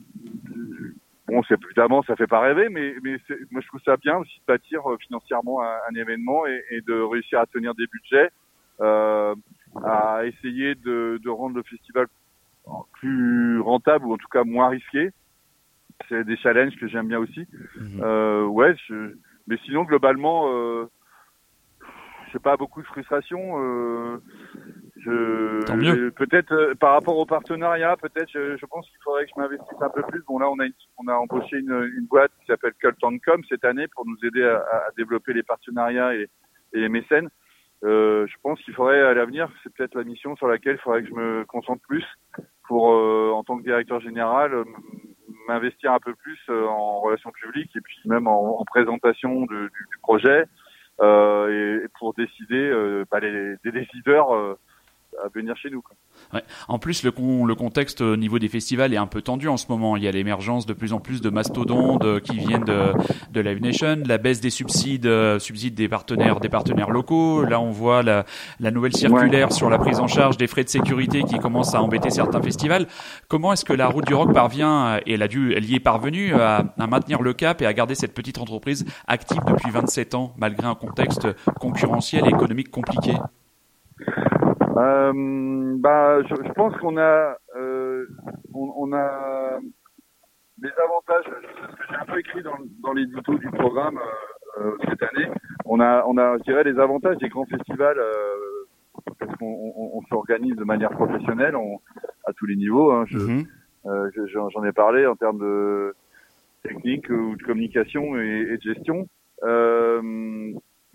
bon, 1.29 1.43
c'est 1.49 1.63
évidemment, 1.65 2.03
ça 2.03 2.17
fait 2.17 2.27
pas 2.27 2.41
rêver, 2.41 2.69
mais, 2.69 2.95
mais 3.03 3.17
moi 3.51 3.61
je 3.61 3.69
trouve 3.69 3.81
ça 3.85 3.97
bien 3.97 4.17
aussi 4.19 4.39
de 4.41 4.45
bâtir 4.47 4.89
euh, 4.91 4.97
financièrement 4.99 5.63
un, 5.63 5.77
un 5.91 5.95
événement 5.95 6.47
et, 6.47 6.63
et, 6.71 6.81
de 6.81 7.01
réussir 7.01 7.41
à 7.41 7.47
tenir 7.47 7.75
des 7.75 7.87
budgets, 7.87 8.31
euh, 8.81 9.35
à 9.85 10.25
essayer 10.27 10.75
de, 10.75 11.21
de, 11.23 11.31
rendre 11.31 11.57
le 11.57 11.63
festival 11.63 12.07
plus 12.95 13.61
rentable 13.61 14.07
ou 14.07 14.15
en 14.15 14.17
tout 14.17 14.29
cas 14.29 14.45
moins 14.45 14.69
risqué. 14.69 15.11
C'est 16.09 16.25
des 16.25 16.37
challenges 16.37 16.77
que 16.77 16.89
j'aime 16.89 17.09
bien 17.09 17.19
aussi. 17.19 17.47
Mmh. 17.77 18.01
Euh, 18.03 18.45
ouais, 18.47 18.75
je, 18.89 19.15
mais 19.47 19.59
sinon 19.65 19.85
globalement, 19.85 20.49
euh, 20.49 20.91
j'ai 22.33 22.39
pas 22.39 22.57
beaucoup 22.57 22.83
de 22.83 22.87
frustration. 22.87 23.39
Euh, 23.59 24.23
je, 25.05 26.09
peut-être 26.11 26.53
euh, 26.53 26.75
par 26.75 26.93
rapport 26.93 27.17
au 27.19 27.27
partenariat, 27.27 27.97
peut-être 27.97 28.31
je, 28.33 28.57
je, 28.57 28.67
pense 28.67 28.89
qu'il 28.89 28.99
faudrait 29.05 29.25
que 29.25 29.31
je 29.35 29.41
m'investisse 29.41 29.81
un 29.81 29.91
peu 29.91 30.03
plus. 30.03 30.23
Bon 30.27 30.39
là, 30.39 30.49
on 30.49 30.59
a 30.59 30.67
une, 30.67 30.73
on 30.99 31.09
a 31.09 31.15
embauché 31.15 31.59
une, 31.59 31.93
une 31.97 32.07
boîte 32.07 32.33
qui 32.41 32.47
s'appelle 32.47 32.73
Cult 32.81 32.97
Com 33.25 33.43
cette 33.49 33.65
année 33.65 33.87
pour 33.89 34.07
nous 34.07 34.17
aider 34.25 34.45
à, 34.45 34.57
à 34.59 34.91
développer 34.97 35.33
les 35.33 35.43
partenariats 35.43 36.15
et, 36.15 36.29
et 36.73 36.81
les 36.81 36.89
mécènes. 36.89 37.29
Euh, 37.85 38.27
je 38.27 38.35
pense 38.43 38.61
qu'il 38.63 38.75
faudrait 38.75 39.01
à 39.01 39.13
l'avenir, 39.13 39.51
c'est 39.63 39.73
peut-être 39.75 39.95
la 39.95 40.05
mission 40.05 40.37
sur 40.37 40.49
laquelle 40.49 40.77
il 40.77 40.83
faudrait 40.83 41.03
que 41.03 41.09
je 41.09 41.15
me 41.15 41.45
concentre 41.45 41.83
plus 41.87 42.05
pour, 42.67 42.93
euh, 42.93 43.31
en 43.35 43.45
tant 43.45 43.59
que 43.59 43.63
directeur 43.63 44.01
général, 44.01 44.65
m'investir 45.49 45.93
un 45.93 45.99
peu 45.99 46.15
plus 46.15 46.39
euh, 46.49 46.67
en 46.67 47.01
relations 47.01 47.31
publiques 47.31 47.77
et 47.77 47.81
puis 47.83 47.99
même 48.07 48.27
en, 48.27 48.59
en 48.59 48.65
présentation 48.65 49.43
de, 49.43 49.47
du, 49.47 49.69
du, 49.69 49.99
projet 50.03 50.47
euh, 51.03 51.83
et, 51.85 51.89
pour 51.99 52.15
décider, 52.15 52.73
bah, 53.11 53.21
les, 53.21 53.57
des 53.65 53.73
décideurs 53.73 54.57
à 55.23 55.29
venir 55.29 55.57
chez 55.57 55.71
nous. 55.71 55.83
Ouais. 56.33 56.43
En 56.69 56.79
plus, 56.79 57.03
le, 57.03 57.11
con, 57.11 57.45
le 57.45 57.55
contexte 57.55 58.01
au 58.01 58.17
niveau 58.17 58.39
des 58.39 58.49
festivals 58.49 58.93
est 58.93 58.99
un 58.99 59.07
peu 59.07 59.23
tendu 59.23 59.49
en 59.49 59.57
ce 59.57 59.67
moment. 59.69 59.97
Il 59.97 60.03
y 60.03 60.09
a 60.09 60.11
l'émergence 60.11 60.67
de 60.67 60.73
plus 60.73 60.93
en 60.93 61.01
plus 61.01 61.21
de 61.21 61.31
mastodontes 61.31 62.21
qui 62.21 62.39
viennent 62.39 62.65
de, 62.65 62.93
de 63.33 63.41
Live 63.41 63.61
Nation, 63.61 64.03
la 64.07 64.19
baisse 64.19 64.41
des 64.41 64.51
subsides, 64.51 65.07
euh, 65.07 65.39
subsides 65.39 65.75
des 65.75 65.89
partenaires, 65.89 66.41
des 66.41 66.49
partenaires 66.49 66.91
locaux. 66.91 67.45
Là, 67.45 67.61
on 67.61 67.71
voit 67.71 68.03
la, 68.03 68.25
la 68.61 68.71
nouvelle 68.71 68.97
circulaire 68.97 69.53
sur 69.53 69.71
la 69.71 69.79
prise 69.79 70.01
en 70.01 70.07
charge 70.07 70.37
des 70.37 70.47
frais 70.47 70.65
de 70.65 70.69
sécurité 70.69 71.23
qui 71.25 71.39
commence 71.39 71.75
à 71.75 71.83
embêter 71.83 72.11
certains 72.11 72.43
festivals. 72.43 72.87
Comment 73.29 73.53
est-ce 73.53 73.65
que 73.65 73.73
la 73.73 73.89
route 73.89 74.07
du 74.07 74.15
rock 74.15 74.33
parvient, 74.33 74.99
et 75.07 75.15
elle, 75.15 75.23
a 75.23 75.29
dû, 75.29 75.53
elle 75.55 75.65
y 75.65 75.75
est 75.75 75.81
parvenue, 75.81 76.35
à, 76.35 76.65
à 76.79 76.87
maintenir 76.87 77.23
le 77.23 77.33
cap 77.35 77.63
et 77.63 77.67
à 77.67 77.73
garder 77.73 77.95
cette 77.95 78.15
petite 78.15 78.39
entreprise 78.39 78.85
active 79.07 79.41
depuis 79.47 79.71
27 79.71 80.15
ans, 80.15 80.35
malgré 80.37 80.67
un 80.67 80.75
contexte 80.75 81.27
concurrentiel 81.61 82.25
et 82.27 82.31
économique 82.31 82.71
compliqué? 82.71 83.13
Euh, 84.77 85.13
bah, 85.79 86.23
je, 86.23 86.35
je 86.35 86.53
pense 86.53 86.77
qu'on 86.79 86.97
a, 86.97 87.37
euh, 87.57 88.07
on, 88.53 88.73
on, 88.77 88.93
a 88.93 89.59
des 90.59 90.71
avantages. 90.85 91.25
Ce 91.71 91.77
que 91.77 91.83
j'ai 91.89 91.97
un 91.97 92.05
peu 92.07 92.19
écrit 92.19 92.43
dans, 92.43 92.57
dans 92.83 92.93
l'édito 92.93 93.35
du 93.39 93.51
programme 93.51 93.99
euh, 93.99 94.65
euh, 94.65 94.77
cette 94.89 95.03
année. 95.03 95.29
On 95.65 95.81
a, 95.81 96.05
on 96.07 96.17
a, 96.19 96.39
je 96.39 96.43
dirais, 96.45 96.65
les 96.65 96.79
avantages 96.79 97.17
des 97.19 97.29
grands 97.29 97.47
festivals 97.47 97.99
euh, 97.99 98.37
parce 99.19 99.35
qu'on 99.37 99.47
on, 99.47 99.99
on 99.99 100.03
s'organise 100.09 100.57
de 100.57 100.65
manière 100.65 100.91
professionnelle 100.91 101.57
on, 101.57 101.81
à 102.27 102.33
tous 102.33 102.47
les 102.47 102.57
niveaux. 102.57 102.93
Hein. 102.93 103.05
Je, 103.07 103.19
Mhm. 103.19 103.45
euh, 103.87 104.11
je- 104.15 104.27
j'en 104.27 104.49
j'en 104.51 104.65
ai 104.65 104.73
parlé 104.73 105.07
en 105.07 105.17
termes 105.17 105.39
de 105.41 105.95
technique 106.63 107.09
ou 107.11 107.37
de 107.37 107.43
communication 107.43 108.17
et, 108.17 108.47
et 108.53 108.57
de 108.57 108.63
gestion. 108.75 109.07
Euh, 109.43 110.01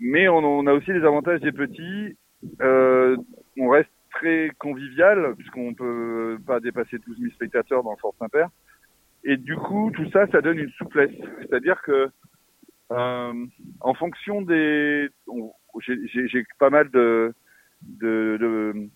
mais 0.00 0.28
on, 0.28 0.38
on 0.38 0.66
a 0.66 0.72
aussi 0.72 0.92
les 0.92 1.04
avantages 1.04 1.40
des 1.40 1.52
petits. 1.52 2.16
Euh, 2.62 3.16
on 3.58 3.68
reste 3.68 3.90
très 4.12 4.50
convivial 4.58 5.34
puisqu'on 5.36 5.74
peut 5.74 6.38
pas 6.46 6.60
dépasser 6.60 6.98
12 6.98 7.18
000 7.18 7.32
spectateurs 7.32 7.82
dans 7.82 7.92
le 7.92 7.96
Fort 7.98 8.14
Saint-Père. 8.18 8.48
Et 9.24 9.36
du 9.36 9.56
coup, 9.56 9.90
tout 9.94 10.08
ça, 10.10 10.26
ça 10.28 10.40
donne 10.40 10.58
une 10.58 10.70
souplesse. 10.70 11.14
C'est-à-dire 11.40 11.80
que 11.82 12.08
euh, 12.92 13.46
en 13.80 13.94
fonction 13.94 14.42
des, 14.42 15.08
j'ai 15.84 16.44
pas 16.58 16.70
mal 16.70 16.90
de, 16.90 17.32
de, 17.82 18.36
de, 18.40 18.88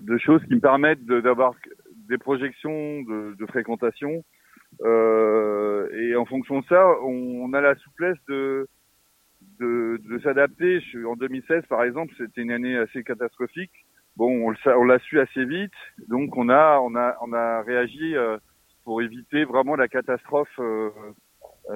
de 0.00 0.18
choses 0.18 0.42
qui 0.46 0.54
me 0.54 0.60
permettent 0.60 1.04
d'avoir 1.04 1.54
des 2.08 2.18
projections 2.18 3.02
de, 3.02 3.46
fréquentation. 3.48 4.24
Euh, 4.82 5.88
et 5.92 6.16
en 6.16 6.24
fonction 6.24 6.60
de 6.60 6.66
ça, 6.66 6.84
on 7.02 7.52
a 7.52 7.60
la 7.60 7.76
souplesse 7.76 8.18
de, 8.28 8.66
de, 9.60 10.00
de 10.08 10.18
s'adapter. 10.20 10.80
En 11.06 11.16
2016, 11.16 11.64
par 11.68 11.82
exemple, 11.82 12.12
c'était 12.18 12.42
une 12.42 12.50
année 12.50 12.76
assez 12.76 13.02
catastrophique. 13.02 13.72
Bon, 14.16 14.52
on 14.66 14.84
l'a 14.84 14.98
su 15.00 15.20
assez 15.20 15.44
vite, 15.44 15.72
donc 16.08 16.36
on 16.38 16.48
a 16.48 16.78
on 16.80 16.94
a 16.96 17.16
on 17.20 17.34
a 17.34 17.60
réagi 17.60 18.16
euh, 18.16 18.38
pour 18.82 19.02
éviter 19.02 19.44
vraiment 19.44 19.76
la 19.76 19.88
catastrophe 19.88 20.58
euh, 20.58 20.88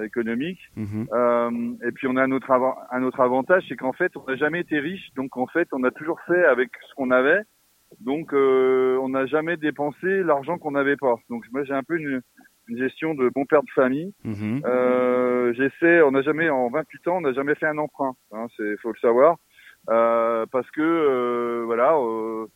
économique. 0.02 0.60
Mhm. 0.76 1.06
Euh, 1.12 1.50
et 1.86 1.92
puis 1.92 2.06
on 2.06 2.16
a 2.16 2.22
un 2.22 2.30
autre, 2.30 2.50
avan- 2.50 2.76
un 2.92 3.02
autre 3.02 3.20
avantage, 3.20 3.64
c'est 3.68 3.76
qu'en 3.76 3.92
fait 3.92 4.16
on 4.16 4.24
n'a 4.24 4.36
jamais 4.36 4.60
été 4.60 4.78
riche, 4.78 5.12
donc 5.16 5.36
en 5.36 5.46
fait 5.48 5.68
on 5.72 5.84
a 5.84 5.90
toujours 5.90 6.20
fait 6.22 6.44
avec 6.44 6.70
ce 6.88 6.94
qu'on 6.94 7.10
avait, 7.10 7.42
donc 8.00 8.32
euh, 8.32 8.96
on 9.02 9.10
n'a 9.10 9.26
jamais 9.26 9.56
dépensé 9.56 10.22
l'argent 10.22 10.58
qu'on 10.58 10.70
n'avait 10.70 10.96
pas. 10.96 11.16
Donc 11.28 11.44
moi 11.52 11.64
j'ai 11.64 11.74
un 11.74 11.82
peu 11.82 11.98
une, 11.98 12.22
une 12.70 12.78
gestion 12.78 13.14
de 13.14 13.28
bon 13.28 13.44
père 13.44 13.62
de 13.62 13.70
famille. 13.74 14.14
Mhm. 14.24 14.62
Euh, 14.64 15.52
J'essaie, 15.54 16.02
on 16.02 16.12
n'a 16.12 16.22
jamais 16.22 16.48
en 16.48 16.70
28 16.70 17.08
ans, 17.08 17.16
on 17.18 17.20
n'a 17.20 17.32
jamais 17.32 17.54
fait 17.56 17.66
un 17.66 17.78
emprunt, 17.78 18.14
hein, 18.32 18.46
c'est 18.56 18.76
faut 18.78 18.92
le 18.92 18.98
savoir, 18.98 19.36
euh, 19.88 20.46
parce 20.50 20.70
que 20.70 20.80
euh, 20.80 21.62
voilà. 21.66 21.96
Euh, 21.96 22.46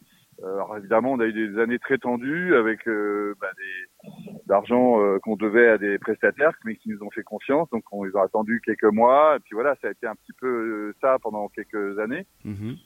alors 0.43 0.77
évidemment, 0.77 1.13
on 1.13 1.21
a 1.21 1.27
eu 1.27 1.33
des 1.33 1.61
années 1.61 1.79
très 1.79 1.99
tendues 1.99 2.57
avec 2.57 2.89
euh, 2.89 3.35
bah, 3.41 3.51
des 3.57 4.11
d'argent 4.47 5.01
euh, 5.01 5.19
qu'on 5.21 5.37
devait 5.37 5.69
à 5.69 5.79
des 5.79 5.99
prestataires, 5.99 6.53
mais 6.65 6.77
qui 6.77 6.89
nous 6.89 7.03
ont 7.03 7.11
fait 7.11 7.23
confiance. 7.23 7.69
Donc 7.71 7.85
on 7.93 8.05
les 8.05 8.17
a 8.17 8.23
attendu 8.23 8.61
quelques 8.65 8.83
mois, 8.85 9.37
et 9.37 9.41
puis 9.41 9.55
voilà, 9.55 9.77
ça 9.81 9.89
a 9.89 9.91
été 9.93 10.07
un 10.07 10.15
petit 10.15 10.33
peu 10.41 10.93
ça 11.01 11.19
pendant 11.23 11.49
quelques 11.49 11.99
années. 11.99 12.27
Mhm. 12.45 12.77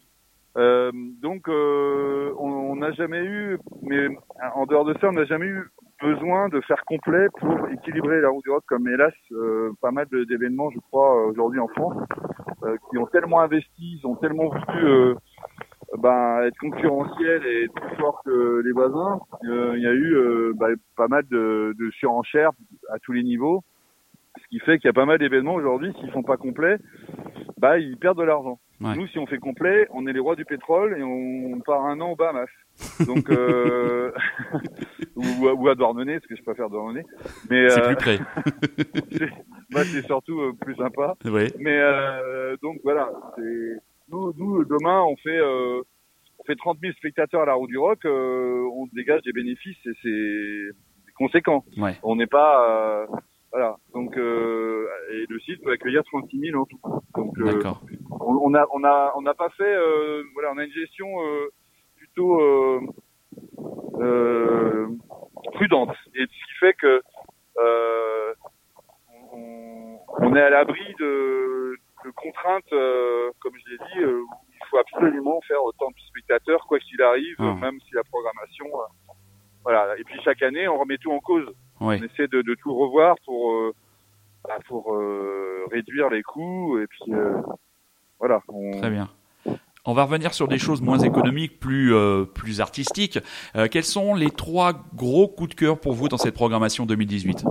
Euh, 0.56 0.90
donc 1.22 1.48
euh, 1.48 2.32
on 2.38 2.76
n'a 2.76 2.92
jamais 2.92 3.22
eu, 3.24 3.58
mais 3.82 4.08
en 4.54 4.66
dehors 4.66 4.84
de 4.84 4.94
ça, 4.94 5.08
on 5.08 5.12
n'a 5.12 5.24
jamais 5.24 5.46
eu 5.46 5.64
besoin 6.02 6.48
de 6.48 6.60
faire 6.62 6.84
complet 6.86 7.28
pour 7.38 7.68
équilibrer 7.68 8.20
la 8.20 8.28
route 8.28 8.44
du 8.44 8.50
rock, 8.50 8.64
comme 8.66 8.88
hélas 8.88 9.12
euh, 9.32 9.72
pas 9.80 9.90
mal 9.90 10.06
d'événements, 10.28 10.70
je 10.70 10.78
crois, 10.90 11.26
aujourd'hui 11.26 11.60
en 11.60 11.68
France, 11.68 11.96
euh, 12.64 12.76
qui 12.90 12.98
ont 12.98 13.06
tellement 13.06 13.40
investi, 13.40 13.98
ils 14.00 14.06
ont 14.06 14.16
tellement 14.16 14.48
voulu 14.48 14.84
euh, 14.84 15.14
ben, 15.98 16.42
être 16.42 16.58
concurrentiels 16.58 17.44
et 17.46 17.64
être 17.64 17.74
plus 17.74 17.96
forts 17.96 18.22
que 18.24 18.62
les 18.64 18.72
voisins. 18.72 19.20
Il 19.42 19.80
y 19.82 19.86
a 19.86 19.92
eu 19.92 20.52
ben, 20.54 20.74
pas 20.96 21.08
mal 21.08 21.24
de, 21.30 21.74
de 21.78 21.90
surenchères 21.92 22.50
à 22.92 22.98
tous 23.00 23.12
les 23.12 23.22
niveaux, 23.22 23.62
ce 24.40 24.48
qui 24.48 24.60
fait 24.60 24.78
qu'il 24.78 24.86
y 24.86 24.90
a 24.90 24.94
pas 24.94 25.06
mal 25.06 25.18
d'événements 25.18 25.54
aujourd'hui, 25.54 25.92
s'ils 25.98 26.12
font 26.12 26.22
pas 26.22 26.36
complet, 26.36 26.78
bah 27.58 27.78
ils 27.78 27.96
perdent 27.98 28.18
de 28.18 28.24
l'argent. 28.24 28.58
Ouais. 28.80 28.94
Nous, 28.94 29.08
si 29.08 29.18
on 29.18 29.26
fait 29.26 29.38
complet, 29.38 29.88
on 29.90 30.06
est 30.06 30.12
les 30.12 30.20
rois 30.20 30.36
du 30.36 30.44
pétrole 30.44 30.96
et 30.96 31.02
on 31.02 31.60
part 31.60 31.84
un 31.84 32.00
an 32.00 32.10
au 32.10 32.16
Bahamas. 32.16 32.46
Donc, 33.06 33.28
euh, 33.28 34.12
ou, 35.16 35.48
ou 35.48 35.68
à 35.68 35.74
Douarnenez, 35.74 36.14
parce 36.20 36.26
que 36.26 36.36
je 36.36 36.42
préfère 36.42 36.70
Douarnenez. 36.70 37.04
Mais 37.50 37.68
C'est 37.70 37.80
euh, 37.82 37.86
plus 37.86 37.96
près. 37.96 38.18
moi, 39.70 39.82
c'est 39.84 40.06
surtout 40.06 40.40
euh, 40.40 40.52
plus 40.60 40.76
sympa. 40.76 41.16
Oui. 41.24 41.48
Mais 41.58 41.76
euh, 41.76 42.56
donc 42.62 42.78
voilà, 42.84 43.10
nous, 44.10 44.32
nous 44.36 44.64
demain, 44.64 45.02
on 45.02 45.16
fait, 45.16 45.38
euh, 45.38 45.82
on 46.38 46.44
fait 46.44 46.56
30 46.56 46.78
000 46.80 46.92
spectateurs 46.94 47.42
à 47.42 47.46
la 47.46 47.54
roue 47.54 47.66
du 47.66 47.78
rock, 47.78 48.04
euh, 48.04 48.64
on 48.74 48.86
dégage 48.94 49.22
des 49.22 49.32
bénéfices 49.32 49.84
et 49.86 49.92
c'est 50.02 51.12
conséquent. 51.14 51.64
Ouais. 51.76 51.96
On 52.04 52.14
n'est 52.14 52.26
pas, 52.28 53.02
euh, 53.02 53.06
voilà. 53.52 53.76
Donc 53.92 54.16
euh, 54.16 54.86
et 55.12 55.24
le 55.28 55.40
site 55.40 55.62
peut 55.64 55.72
accueillir 55.72 56.04
36 56.04 56.38
000 56.38 56.60
en 56.60 56.64
tout. 56.64 56.78
Donc 57.14 57.38
euh, 57.38 57.60
On 58.30 58.34
on 58.48 58.54
a 58.54 58.66
on 58.72 58.84
a 58.84 59.12
on 59.16 59.22
n'a 59.22 59.34
pas 59.34 59.48
fait 59.50 59.74
euh, 59.74 60.22
voilà 60.34 60.50
on 60.54 60.58
a 60.58 60.64
une 60.64 60.72
gestion 60.72 61.08
euh, 61.22 61.48
plutôt 61.96 62.40
euh, 62.40 62.80
euh, 64.00 64.86
prudente 65.54 65.94
et 66.14 66.22
ce 66.22 66.26
qui 66.26 66.54
fait 66.60 66.74
que 66.74 67.00
euh, 67.58 68.34
on, 69.32 69.98
on 70.18 70.36
est 70.36 70.42
à 70.42 70.50
l'abri 70.50 70.84
de, 71.00 71.76
de 72.04 72.10
contraintes 72.10 72.72
euh, 72.72 73.30
comme 73.40 73.52
je 73.64 73.70
l'ai 73.72 73.78
dit 73.78 74.00
euh, 74.00 74.20
où 74.20 74.28
il 74.52 74.66
faut 74.70 74.78
absolument 74.78 75.40
faire 75.48 75.62
autant 75.64 75.88
de 75.88 76.00
spectateurs 76.08 76.66
quoi 76.66 76.78
qu'il 76.78 77.00
arrive 77.02 77.36
Ah. 77.38 77.54
même 77.60 77.80
si 77.80 77.94
la 77.94 78.04
programmation 78.04 78.66
voilà 79.64 79.96
et 79.98 80.04
puis 80.04 80.20
chaque 80.22 80.42
année 80.42 80.68
on 80.68 80.78
remet 80.78 80.98
tout 80.98 81.12
en 81.12 81.20
cause 81.20 81.46
Oui. 81.80 81.98
on 82.00 82.04
essaie 82.04 82.28
de, 82.28 82.42
de 82.42 82.54
tout 82.62 82.74
revoir 82.74 83.16
pour 83.24 83.72
bah, 84.44 84.58
pour 84.68 84.94
euh, 84.94 85.64
réduire 85.72 86.10
les 86.10 86.22
coûts 86.22 86.78
et 86.78 86.86
puis 86.86 87.12
euh, 87.12 87.40
voilà 88.18 88.40
on, 88.48 88.78
Très 88.80 88.90
bien. 88.90 89.08
On 89.84 89.94
va 89.94 90.04
revenir 90.04 90.34
sur 90.34 90.48
des 90.48 90.58
choses 90.58 90.82
moins 90.82 90.98
économiques, 90.98 91.58
plus 91.60 91.94
euh, 91.94 92.24
plus 92.24 92.60
artistiques. 92.60 93.18
Euh, 93.56 93.68
quels 93.70 93.84
sont 93.84 94.14
les 94.14 94.30
trois 94.30 94.72
gros 94.94 95.28
coups 95.28 95.50
de 95.50 95.54
cœur 95.54 95.78
pour 95.80 95.92
vous 95.94 96.08
dans 96.08 96.18
cette 96.18 96.34
programmation 96.34 96.84
2018 96.84 97.44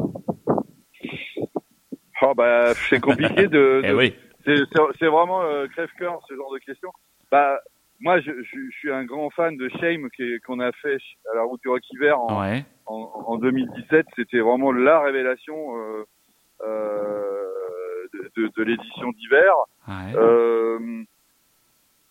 Oh 2.21 2.33
bah 2.35 2.73
c'est 2.89 2.99
compliqué 2.99 3.47
de, 3.47 3.81
Eh 3.85 3.93
oui. 3.93 4.13
c'est 4.45 5.05
vraiment 5.07 5.41
euh, 5.43 5.67
crève-cœur 5.67 6.19
ce 6.27 6.35
genre 6.35 6.51
de 6.53 6.59
questions. 6.59 6.91
Bah 7.31 7.57
moi 7.99 8.19
je, 8.21 8.31
je, 8.31 8.57
je 8.71 8.77
suis 8.77 8.91
un 8.91 9.05
grand 9.05 9.29
fan 9.31 9.55
de 9.57 9.69
Shame 9.79 10.07
qu'on 10.45 10.59
a 10.59 10.71
fait 10.81 10.97
à 11.31 11.35
la 11.35 11.43
route 11.43 11.61
du 11.61 11.69
rock 11.69 11.81
hiver 11.91 12.19
en, 12.19 12.41
Ouais. 12.41 12.65
en, 12.87 13.23
en 13.27 13.37
2017. 13.37 14.05
C'était 14.15 14.39
vraiment 14.39 14.71
la 14.71 14.99
révélation 15.01 15.55
euh, 15.77 16.05
euh, 16.63 17.43
de, 18.13 18.31
de, 18.43 18.51
de 18.57 18.63
l'édition 18.63 19.11
d'hiver. 19.11 19.53
Ouais. 19.87 20.13
Euh, 20.15 21.03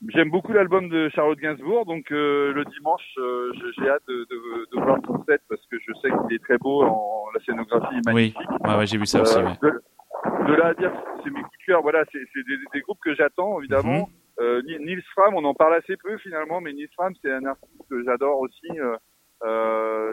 J'aime 0.08 0.30
beaucoup 0.30 0.52
l'album 0.52 0.88
de 0.90 1.08
Charlotte 1.08 1.38
Gainsbourg, 1.38 1.86
donc 1.86 2.12
euh, 2.12 2.52
le 2.52 2.64
dimanche, 2.66 3.02
euh, 3.16 3.50
j'ai 3.78 3.88
hâte 3.88 4.02
de, 4.06 4.26
de, 4.30 4.76
de 4.76 4.80
voir 4.82 4.98
son 5.06 5.24
set 5.24 5.40
parce 5.48 5.64
que 5.66 5.78
je 5.78 5.92
sais 5.94 6.08
qu'il 6.10 6.36
est 6.36 6.42
très 6.44 6.58
beau, 6.58 6.82
en, 6.82 7.24
la 7.34 7.40
scénographie 7.40 7.96
est 7.96 8.12
Oui. 8.12 8.34
magnifique. 8.34 8.64
Ouais, 8.78 8.86
j'ai 8.86 8.98
vu 8.98 9.06
ça 9.06 9.22
aussi. 9.22 9.38
Euh, 9.38 9.44
ouais. 9.44 9.56
de, 9.62 10.48
de 10.48 10.54
là 10.54 10.66
à 10.68 10.74
dire 10.74 10.92
c'est 11.24 11.30
mes 11.30 11.40
coups 11.42 11.58
de 11.58 11.64
cœur, 11.66 11.80
voilà, 11.82 12.04
c'est 12.12 12.18
des, 12.18 12.56
des 12.74 12.80
groupes 12.82 13.00
que 13.02 13.14
j'attends 13.14 13.58
évidemment. 13.58 14.08
Ni- 14.38 14.78
Nils 14.84 15.02
Fram, 15.14 15.34
on 15.34 15.44
en 15.44 15.54
parle 15.54 15.74
assez 15.74 15.96
peu 15.96 16.18
finalement, 16.18 16.60
mais 16.60 16.74
Nils 16.74 16.90
Fram, 16.94 17.14
c'est 17.22 17.32
un 17.32 17.46
artiste 17.46 17.82
que 17.88 18.04
j'adore 18.04 18.38
aussi. 18.40 18.68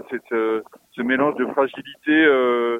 Cette, 0.10 0.30
ce 0.30 1.02
mélange 1.02 1.36
de 1.36 1.46
fragilité 1.48 2.26
euh, 2.26 2.80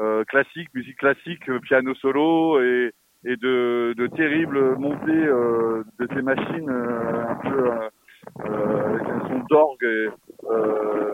euh, 0.00 0.24
classique, 0.24 0.68
musique 0.74 0.98
classique, 0.98 1.48
piano 1.62 1.94
solo 1.94 2.60
et, 2.60 2.92
et 3.24 3.36
de, 3.36 3.94
de 3.96 4.06
terribles 4.08 4.76
montées 4.76 5.10
euh, 5.26 5.84
de 5.98 6.08
ces 6.14 6.22
machines 6.22 6.68
euh, 6.70 7.26
un 7.28 7.34
peu 7.36 7.70
euh, 7.70 7.88
euh, 8.46 8.88
avec 8.94 9.08
un 9.08 9.28
son 9.28 9.38
d'orgue. 9.50 9.82
et, 9.84 10.08
Euh, 10.50 11.12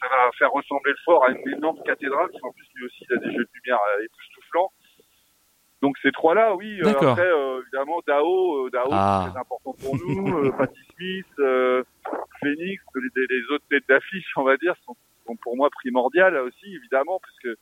ça 0.00 0.08
va 0.08 0.30
faire 0.38 0.50
ressembler 0.50 0.90
le 0.92 0.98
fort 1.04 1.24
à 1.24 1.30
une 1.30 1.48
énorme 1.56 1.78
cathédrale, 1.84 2.28
parce 2.30 2.40
qu'en 2.42 2.50
plus 2.52 2.66
lui 2.74 2.86
aussi 2.86 3.04
il 3.08 3.14
a 3.14 3.18
des 3.18 3.32
jeux 3.32 3.44
de 3.44 3.48
lumière 3.54 3.78
euh, 3.98 4.04
époustouflants. 4.04 4.70
Donc 5.80 5.96
ces 6.02 6.12
trois-là, 6.12 6.54
oui. 6.56 6.80
Euh, 6.82 6.90
après, 6.90 7.26
euh, 7.26 7.60
évidemment, 7.62 8.00
Dao, 8.06 8.68
Dao, 8.70 8.88
Ah. 8.92 9.22
c'est 9.24 9.30
très 9.30 9.40
important 9.40 9.72
pour 9.82 9.96
nous. 9.96 10.38
euh, 10.44 10.50
Patti 10.58 10.78
Smith, 10.96 11.26
euh, 11.38 11.82
Phoenix, 12.40 12.82
les, 12.96 13.26
les 13.30 13.44
autres 13.54 13.64
têtes 13.70 13.88
d'affiche, 13.88 14.30
on 14.36 14.42
va 14.44 14.56
dire, 14.56 14.74
sont, 14.84 14.94
sont 15.26 15.36
pour 15.36 15.56
moi 15.56 15.70
primordiales 15.70 16.36
aussi, 16.38 16.74
évidemment, 16.74 17.20
des- 17.44 17.54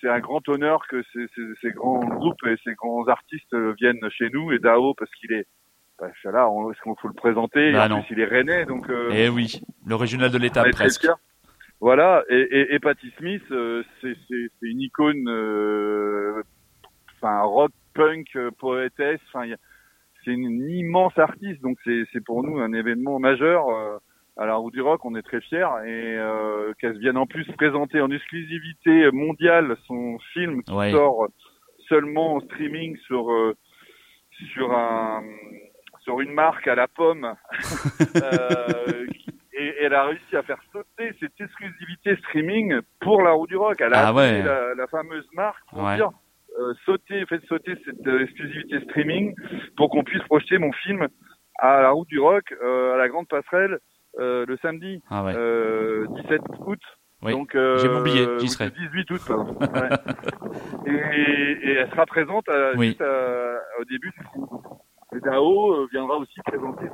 c'est 0.00 0.08
un 0.08 0.20
grand 0.20 0.46
honneur 0.48 0.86
que 0.88 1.02
ces, 1.12 1.26
ces, 1.34 1.42
ces 1.60 1.70
grands 1.70 2.04
groupes 2.04 2.44
et 2.46 2.56
ces 2.64 2.74
grands 2.74 3.06
artistes 3.08 3.52
euh, 3.54 3.74
viennent 3.80 4.08
chez 4.10 4.28
nous. 4.30 4.52
Et 4.52 4.58
Dao, 4.58 4.94
parce 4.94 5.10
qu'il 5.12 5.32
est, 5.32 5.46
bah, 5.98 6.10
là, 6.24 6.48
on, 6.50 6.70
est-ce 6.70 6.80
qu'on 6.82 6.94
faut 6.96 7.08
le 7.08 7.14
présenter? 7.14 7.72
Bah 7.72 7.86
Et 7.86 7.92
en 7.92 7.96
non. 7.96 8.02
plus, 8.02 8.14
il 8.14 8.20
est 8.20 8.26
rennais, 8.26 8.64
donc. 8.66 8.88
Euh, 8.90 9.10
Eh 9.12 9.28
oui, 9.28 9.60
le 9.86 9.94
régional 9.94 10.30
de 10.30 10.38
très 10.48 10.70
presque. 10.70 11.08
Voilà, 11.78 12.24
et, 12.30 12.40
et, 12.40 12.74
et 12.74 12.78
Patti 12.78 13.10
Smith, 13.18 13.42
euh, 13.50 13.82
c'est 14.00 14.16
une 14.62 14.80
icône, 14.80 15.28
euh, 15.28 16.42
enfin 17.16 17.42
rock, 17.42 17.70
punk, 17.92 18.28
euh, 18.34 18.50
poétesse, 18.58 19.20
enfin 19.28 19.46
c'est 20.24 20.30
une 20.32 20.66
immense 20.70 21.18
artiste, 21.18 21.60
donc 21.60 21.76
c'est 21.84 22.04
c'est 22.12 22.24
pour 22.24 22.42
nous 22.42 22.60
un 22.60 22.72
événement 22.72 23.18
majeur 23.18 23.68
euh, 23.68 23.98
à 24.36 24.44
la 24.46 24.54
roue 24.56 24.70
du 24.70 24.80
rock, 24.82 25.04
on 25.04 25.14
est 25.16 25.22
très 25.22 25.40
fiers 25.40 25.66
et 25.86 26.16
euh, 26.18 26.72
qu'elle 26.78 26.98
vienne 26.98 27.16
en 27.16 27.26
plus 27.26 27.44
présenter 27.52 28.00
en 28.00 28.10
exclusivité 28.10 29.10
mondiale 29.12 29.76
son 29.86 30.18
film 30.32 30.62
qui 30.62 30.72
Ouais. 30.72 30.90
sort 30.90 31.28
seulement 31.88 32.34
en 32.34 32.40
streaming 32.40 32.96
sur 33.06 33.30
euh, 33.32 33.54
sur 34.54 34.72
un 34.72 35.22
sur 36.00 36.20
une 36.20 36.32
marque 36.32 36.68
à 36.68 36.74
la 36.74 36.86
pomme 36.88 37.34
euh, 38.22 39.06
et 39.58 39.74
elle 39.80 39.94
a 39.94 40.04
réussi 40.04 40.36
à 40.36 40.42
faire 40.42 40.60
sauter 40.72 41.12
cette 41.18 41.40
exclusivité 41.40 42.16
streaming 42.16 42.78
pour 43.00 43.22
la 43.22 43.30
roue 43.32 43.46
du 43.46 43.56
rock. 43.56 43.80
Elle 43.80 43.94
a 43.94 44.08
Ah 44.08 44.12
ouais. 44.14 44.42
la, 44.42 44.74
la 44.74 44.86
fameuse 44.88 45.26
marque 45.32 45.64
pour 45.70 45.82
Ouais. 45.82 45.96
dire 45.96 46.10
euh, 46.58 46.74
sauter, 46.84 47.24
faites 47.26 47.44
sauter 47.46 47.74
cette 47.84 48.06
exclusivité 48.06 48.80
streaming 48.84 49.34
pour 49.76 49.90
qu'on 49.90 50.04
puisse 50.04 50.22
projeter 50.24 50.58
mon 50.58 50.72
film 50.72 51.06
à 51.58 51.80
la 51.80 51.90
roue 51.90 52.04
du 52.06 52.18
rock, 52.20 52.52
à 52.62 52.96
la 52.96 53.08
grande 53.08 53.28
passerelle, 53.28 53.78
le 54.18 54.56
samedi 54.62 55.02
Ah 55.10 55.24
ouais. 55.24 55.32
euh, 55.36 56.06
17 56.22 56.40
août. 56.66 56.80
Oui. 57.22 57.32
Donc, 57.32 57.54
euh, 57.54 57.78
J'ai 57.78 57.88
mon 57.88 58.02
billet, 58.02 58.26
j'y 58.38 58.48
serai. 58.48 58.70
18 58.70 59.10
août, 59.10 59.20
pardon. 59.26 59.54
Ouais. 60.86 60.92
et, 60.92 60.92
et 61.68 61.72
elle 61.74 61.90
sera 61.90 62.06
présente 62.06 62.48
à, 62.48 62.72
Oui. 62.76 62.88
juste 62.88 63.00
à- 63.00 63.58
au 63.80 63.84
début 63.84 64.10
du 64.10 64.24
film. 64.32 64.46
Et 65.14 65.20
Dao 65.20 65.72
euh, 65.72 65.88
viendra 65.92 66.18
aussi 66.18 66.38
présenter 66.44 66.86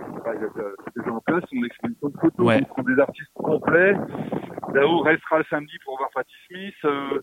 déjà 0.96 1.10
en 1.10 1.20
place 1.20 1.42
son 1.50 1.64
exposition 1.64 2.08
de 2.08 2.18
photos. 2.20 2.46
Ouais. 2.46 2.60
Sont 2.76 2.82
des 2.82 3.00
artistes 3.00 3.30
complets. 3.34 3.94
Dao 4.74 5.00
restera 5.00 5.38
le 5.38 5.44
samedi 5.50 5.72
pour 5.84 5.96
voir 5.98 6.10
Patti 6.14 6.32
Smith. 6.48 6.74
euh, 6.84 7.20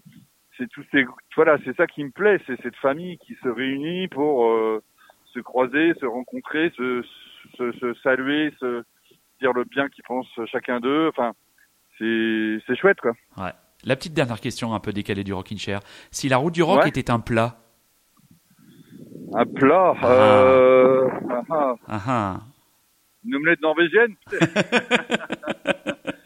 c'est 0.58 0.68
tous 0.70 0.84
ces, 0.92 1.06
voilà, 1.38 1.58
c'est 1.64 1.76
ça 1.78 1.88
qui 1.88 2.04
me 2.04 2.12
plaît, 2.12 2.38
c'est 2.46 2.62
cette 2.62 2.76
famille 2.78 3.18
qui 3.20 3.34
se 3.42 3.48
réunit 3.48 4.10
pour 4.10 4.46
euh, 4.52 4.84
se 5.34 5.40
croiser, 5.40 5.94
se 6.02 6.06
rencontrer, 6.06 6.70
se, 6.76 7.02
se, 7.58 7.72
se 7.72 7.94
saluer, 8.04 8.52
se 8.60 8.84
dire 9.40 9.54
le 9.54 9.64
bien 9.64 9.88
qu'ils 9.90 10.04
pensent 10.04 10.28
chacun 10.52 10.80
d'eux. 10.80 11.10
Enfin, 11.10 11.34
c'est, 11.98 12.76
chouette, 12.76 13.00
quoi. 13.02 13.12
Ouais. 13.38 13.52
La 13.86 13.96
petite 13.96 14.14
dernière 14.14 14.40
question 14.42 14.74
un 14.74 14.80
peu 14.80 14.92
décalée 14.92 15.24
du 15.24 15.34
Rockin' 15.34 15.58
Chair. 15.58 15.80
Si 16.12 16.28
la 16.30 16.38
route 16.38 16.54
du 16.54 16.64
rock 16.64 16.82
Ouais. 16.84 16.90
était 16.90 17.10
un 17.12 17.20
plat, 17.20 17.58
Un 19.34 19.46
plat, 19.46 19.94
Ah. 20.02 20.06
euh, 20.08 21.08
ah, 21.30 21.42
ah, 21.50 21.76
ah 21.88 22.02
ah. 22.08 22.40
une 23.26 23.36
omelette 23.36 23.62
norvégienne? 23.62 24.16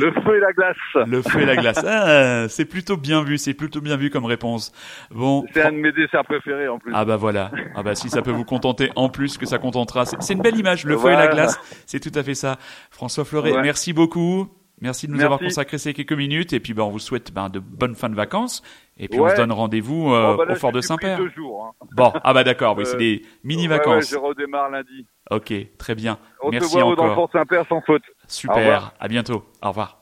le 0.00 0.12
feu 0.12 0.36
et 0.36 0.40
la 0.40 0.52
glace. 0.52 1.06
le 1.06 1.22
feu 1.22 1.40
et 1.40 1.44
la 1.46 1.56
glace. 1.56 1.84
Ah, 1.86 2.48
c'est 2.48 2.64
plutôt 2.64 2.96
bien 2.96 3.22
vu, 3.22 3.38
c'est 3.38 3.54
plutôt 3.54 3.80
bien 3.80 3.96
vu 3.96 4.10
comme 4.10 4.24
réponse. 4.24 4.72
Bon. 5.10 5.44
C'est 5.54 5.62
un 5.62 5.72
de 5.72 5.76
mes 5.78 5.92
desserts 5.92 6.24
préférés 6.24 6.68
en 6.68 6.78
plus. 6.78 6.92
Ah 6.94 7.04
bah 7.04 7.16
voilà. 7.16 7.50
Ah 7.74 7.82
bah 7.82 7.94
si 7.94 8.08
ça 8.08 8.22
peut 8.22 8.30
vous 8.30 8.44
contenter 8.44 8.90
en 8.96 9.08
plus 9.08 9.38
que 9.38 9.46
ça 9.46 9.58
contentera. 9.58 10.04
C'est 10.06 10.34
une 10.34 10.42
belle 10.42 10.58
image, 10.58 10.84
le 10.84 10.96
feu 10.96 11.08
et 11.10 11.16
la 11.16 11.28
glace. 11.28 11.58
C'est 11.86 12.00
tout 12.00 12.16
à 12.18 12.22
fait 12.22 12.34
ça. 12.34 12.56
François 12.90 13.24
Fleuret, 13.24 13.52
Ouais. 13.52 13.62
merci 13.62 13.92
beaucoup. 13.92 14.48
Merci 14.80 15.06
de 15.06 15.12
nous 15.12 15.18
Merci. 15.18 15.26
avoir 15.26 15.38
consacré 15.38 15.78
ces 15.78 15.94
quelques 15.94 16.12
minutes 16.12 16.52
et 16.52 16.58
puis 16.58 16.74
ben 16.74 16.82
on 16.82 16.88
vous 16.90 16.98
souhaite 16.98 17.32
ben, 17.32 17.48
de 17.48 17.60
bonnes 17.60 17.94
fins 17.94 18.08
de 18.08 18.16
vacances 18.16 18.64
et 18.98 19.06
puis 19.06 19.20
on 19.20 19.28
se 19.30 19.36
donne 19.36 19.52
rendez-vous 19.52 20.12
euh, 20.12 20.32
Oh, 20.32 20.36
bah 20.38 20.44
là, 20.44 20.52
au 20.54 20.56
fort 20.56 20.72
de 20.72 20.80
Saint-Père. 20.80 21.18
deux 21.18 21.30
jours. 21.30 21.66
hein. 21.80 21.86
Bon, 21.94 22.12
ah 22.24 22.34
bah 22.34 22.42
d'accord, 22.42 22.74
oui, 22.76 22.82
Euh, 22.82 22.86
c'est 22.86 22.96
des 22.96 23.22
mini 23.44 23.68
Ouais, 23.68 23.74
ouais, 23.74 23.78
vacances. 23.78 24.10
je 24.10 24.16
redémarre 24.16 24.70
lundi. 24.70 25.06
Ok, 25.30 25.52
très 25.78 25.94
bien. 25.94 26.18
On 26.42 26.50
Merci 26.50 26.68
se 26.68 26.78
voit 26.78 26.96
dans 26.96 27.06
le. 27.06 27.14
Fort 27.14 27.30
Saint-Père 27.32 27.64
sans 27.68 27.80
faute. 27.82 28.02
Super. 28.28 28.92
À 28.98 29.08
bientôt. 29.08 29.44
Au 29.62 29.68
revoir. 29.68 30.01